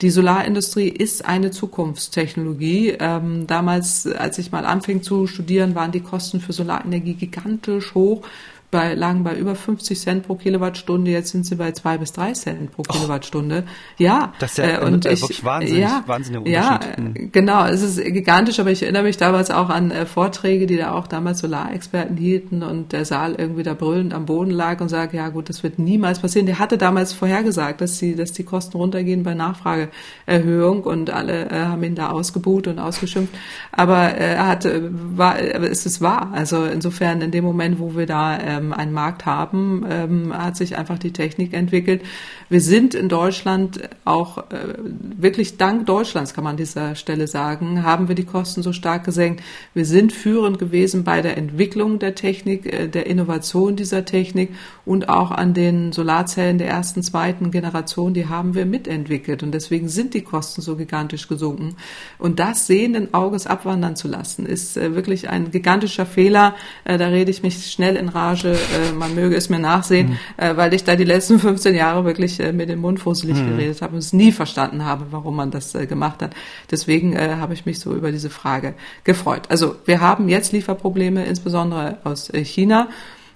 [0.00, 2.96] Die Solarindustrie ist eine Zukunftstechnologie.
[3.00, 8.22] Ähm, damals, als ich mal anfing zu studieren, waren die Kosten für Solarenergie gigantisch hoch
[8.70, 12.32] bei, lagen bei über 50 Cent pro Kilowattstunde, jetzt sind sie bei zwei bis drei
[12.32, 13.64] Cent pro Kilowattstunde.
[13.96, 17.32] Ja, das ist ja äh, und ich, wirklich wahnsinnig, ja, wahnsinnig Ja, mhm.
[17.32, 20.92] genau, es ist gigantisch, aber ich erinnere mich damals auch an äh, Vorträge, die da
[20.92, 25.16] auch damals Solarexperten hielten und der Saal irgendwie da brüllend am Boden lag und sagte,
[25.16, 26.44] ja gut, das wird niemals passieren.
[26.44, 31.54] Der hatte damals vorhergesagt, dass die, dass die Kosten runtergehen bei Nachfrageerhöhung und alle äh,
[31.54, 33.34] haben ihn da ausgebuht und ausgeschimpft.
[33.72, 36.32] Aber äh, er hatte, war, aber es ist wahr.
[36.34, 40.56] Also insofern in dem Moment, wo wir da äh, ähm, einen Markt haben, ähm, hat
[40.56, 42.02] sich einfach die Technik entwickelt.
[42.48, 47.82] Wir sind in Deutschland auch äh, wirklich dank Deutschlands, kann man an dieser Stelle sagen,
[47.82, 49.42] haben wir die Kosten so stark gesenkt.
[49.74, 54.50] Wir sind führend gewesen bei der Entwicklung der Technik, äh, der Innovation dieser Technik
[54.84, 59.42] und auch an den Solarzellen der ersten, zweiten Generation, die haben wir mitentwickelt.
[59.42, 61.76] Und deswegen sind die Kosten so gigantisch gesunken.
[62.18, 66.54] Und das sehenden Auges abwandern zu lassen, ist äh, wirklich ein gigantischer Fehler.
[66.84, 70.10] Äh, da rede ich mich schnell in Rage Branche, äh, man möge es mir nachsehen,
[70.10, 70.18] mhm.
[70.36, 73.50] äh, weil ich da die letzten 15 Jahre wirklich äh, mit dem Mund fusselig mhm.
[73.50, 76.34] geredet habe und es nie verstanden habe, warum man das äh, gemacht hat.
[76.70, 78.74] Deswegen äh, habe ich mich so über diese Frage
[79.04, 79.42] gefreut.
[79.48, 82.88] Also wir haben jetzt Lieferprobleme, insbesondere aus äh, China.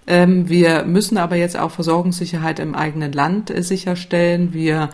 [0.07, 4.53] Ähm, wir müssen aber jetzt auch Versorgungssicherheit im eigenen Land sicherstellen.
[4.53, 4.91] Wir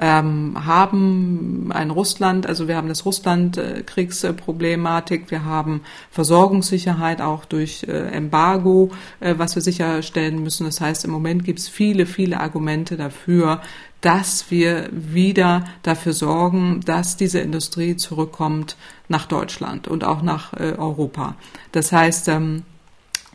[0.00, 8.08] ähm, haben ein Russland, also wir haben das Russland-Kriegsproblematik, wir haben Versorgungssicherheit auch durch äh,
[8.08, 8.90] Embargo,
[9.20, 10.64] äh, was wir sicherstellen müssen.
[10.64, 13.60] Das heißt, im Moment gibt es viele, viele Argumente dafür,
[14.00, 18.78] dass wir wieder dafür sorgen, dass diese Industrie zurückkommt
[19.08, 21.34] nach Deutschland und auch nach äh, Europa.
[21.72, 22.62] Das heißt, ähm,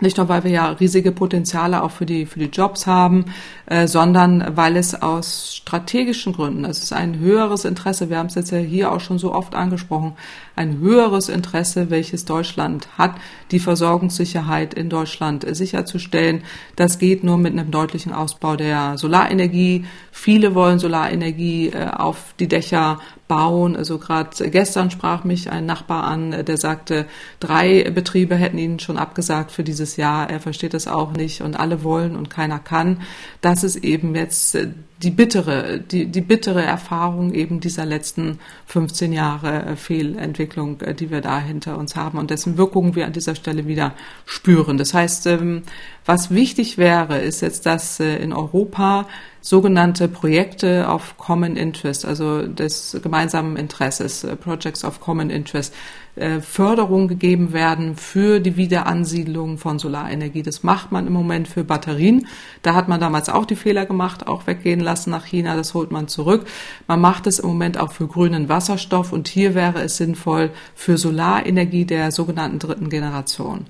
[0.02, 3.26] nicht nur, weil wir ja riesige Potenziale auch für die, für die Jobs haben,
[3.66, 8.36] äh, sondern weil es aus strategischen Gründen, es ist ein höheres Interesse, wir haben es
[8.36, 10.14] jetzt ja hier auch schon so oft angesprochen,
[10.56, 13.16] ein höheres Interesse, welches Deutschland hat,
[13.52, 16.44] die Versorgungssicherheit in Deutschland sicherzustellen.
[16.76, 19.86] Das geht nur mit einem deutlichen Ausbau der Solarenergie.
[20.12, 23.76] Viele wollen Solarenergie äh, auf die Dächer bauen.
[23.76, 27.06] Also gerade gestern sprach mich ein Nachbar an, der sagte,
[27.40, 30.30] drei Betriebe hätten ihn schon abgesagt für dieses Jahr.
[30.30, 33.02] Er versteht das auch nicht und alle wollen und keiner kann.
[33.42, 34.58] Das ist eben jetzt
[35.04, 41.40] die bittere, die, die bittere Erfahrung eben dieser letzten 15 Jahre Fehlentwicklung, die wir da
[41.40, 43.94] hinter uns haben und dessen Wirkungen wir an dieser Stelle wieder
[44.26, 44.78] spüren.
[44.78, 45.64] Das heißt, ähm,
[46.06, 49.06] was wichtig wäre, ist jetzt, dass äh, in Europa
[49.42, 55.74] sogenannte Projekte of Common Interest, also des gemeinsamen Interesses, äh, Projects of Common Interest,
[56.16, 60.44] äh, Förderung gegeben werden für die Wiederansiedlung von Solarenergie.
[60.44, 62.28] Das macht man im Moment für Batterien.
[62.62, 65.56] Da hat man damals auch die Fehler gemacht, auch weggehen lassen nach China.
[65.56, 66.46] Das holt man zurück.
[66.88, 70.98] Man macht es im Moment auch für grünen Wasserstoff und hier wäre es sinnvoll für
[70.98, 73.66] Solarenergie der sogenannten dritten Generation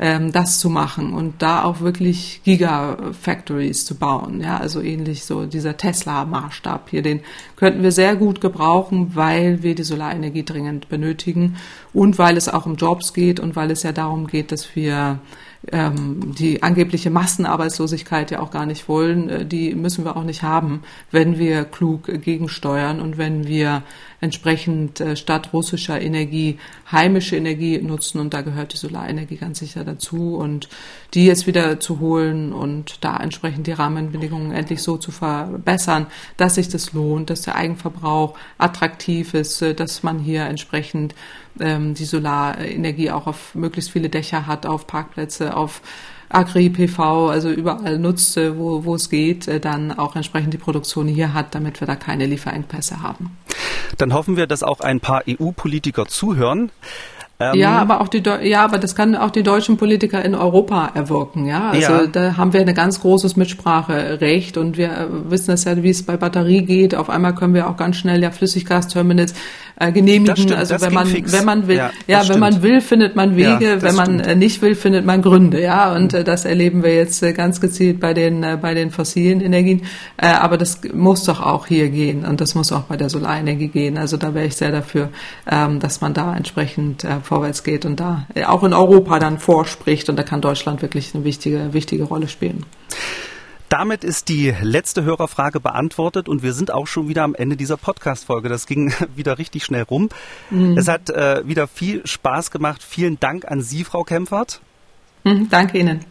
[0.00, 4.40] ähm, das zu machen und da auch wirklich Gigafactories zu bauen.
[4.40, 7.20] Ja, also ähnlich so dieser Tesla-Maßstab hier, den
[7.56, 11.56] könnten wir sehr gut gebrauchen, weil wir die Solarenergie dringend benötigen
[11.92, 15.20] und weil es auch um Jobs geht und weil es ja darum geht, dass wir
[15.70, 20.42] ähm, die angebliche Massenarbeitslosigkeit ja auch gar nicht wollen, äh, die müssen wir auch nicht
[20.42, 23.82] haben, wenn wir klug gegensteuern und wenn wir
[24.20, 26.58] entsprechend äh, statt russischer Energie
[26.90, 28.20] heimische Energie nutzen.
[28.20, 30.36] Und da gehört die Solarenergie ganz sicher dazu.
[30.36, 30.68] Und
[31.14, 36.06] die jetzt wieder zu holen und da entsprechend die Rahmenbedingungen endlich so zu verbessern,
[36.36, 41.14] dass sich das lohnt, dass der Eigenverbrauch attraktiv ist, äh, dass man hier entsprechend
[41.58, 45.82] ähm, die Solarenergie auch auf möglichst viele Dächer hat, auf Parkplätze, auf
[46.30, 51.34] Agri-PV, also überall nutzt, wo, wo es geht, äh, dann auch entsprechend die Produktion hier
[51.34, 53.36] hat, damit wir da keine Lieferengpässe haben.
[53.98, 56.70] Dann hoffen wir, dass auch ein paar EU-Politiker zuhören.
[57.40, 60.90] Ähm ja, aber auch die ja, aber das kann auch die deutschen Politiker in Europa
[60.94, 61.70] erwirken, ja.
[61.70, 62.06] Also ja.
[62.06, 66.04] da haben wir ein ganz großes Mitspracherecht und wir äh, wissen es ja, wie es
[66.04, 66.94] bei Batterie geht.
[66.94, 69.32] Auf einmal können wir auch ganz schnell ja Flüssiggasterminals
[69.80, 70.36] äh, genehmigen.
[70.36, 71.32] Stimmt, also wenn man fix.
[71.32, 72.40] wenn man will, ja, ja wenn stimmt.
[72.40, 73.64] man will, findet man Wege.
[73.64, 74.26] Ja, wenn man stimmt.
[74.26, 75.60] Äh, nicht will, findet man Gründe.
[75.60, 78.90] Ja, und äh, das erleben wir jetzt äh, ganz gezielt bei den äh, bei den
[78.90, 79.82] fossilen Energien.
[80.18, 83.68] Äh, aber das muss doch auch hier gehen und das muss auch bei der Solarenergie
[83.68, 83.96] gehen.
[83.96, 85.08] Also da wäre ich sehr dafür,
[85.50, 89.38] ähm, dass man da entsprechend äh, vorwärts geht und da äh, auch in Europa dann
[89.38, 90.08] vorspricht.
[90.10, 92.66] Und da kann Deutschland wirklich eine wichtige, wichtige Rolle spielen.
[93.70, 97.76] Damit ist die letzte Hörerfrage beantwortet und wir sind auch schon wieder am Ende dieser
[97.76, 98.48] Podcast-Folge.
[98.48, 100.08] Das ging wieder richtig schnell rum.
[100.50, 100.76] Mhm.
[100.76, 102.82] Es hat äh, wieder viel Spaß gemacht.
[102.82, 104.60] Vielen Dank an Sie, Frau Kempfert.
[105.22, 106.04] Mhm, danke Ihnen.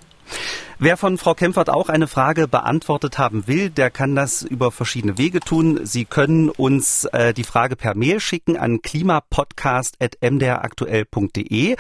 [0.78, 5.18] Wer von Frau Kempfert auch eine Frage beantwortet haben will, der kann das über verschiedene
[5.18, 5.82] Wege tun.
[5.84, 11.76] Sie können uns äh, die Frage per Mail schicken an klimapodcast.mdraktuell.de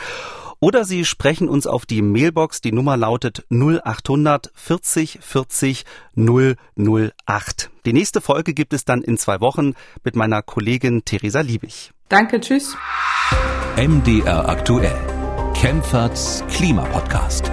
[0.59, 2.61] oder Sie sprechen uns auf die Mailbox.
[2.61, 5.85] Die Nummer lautet 0800 40 40
[6.15, 7.69] 008.
[7.85, 11.91] Die nächste Folge gibt es dann in zwei Wochen mit meiner Kollegin Theresa Liebig.
[12.09, 12.75] Danke, tschüss.
[13.77, 14.95] MDR aktuell.
[15.53, 17.51] Kempferts Klimapodcast.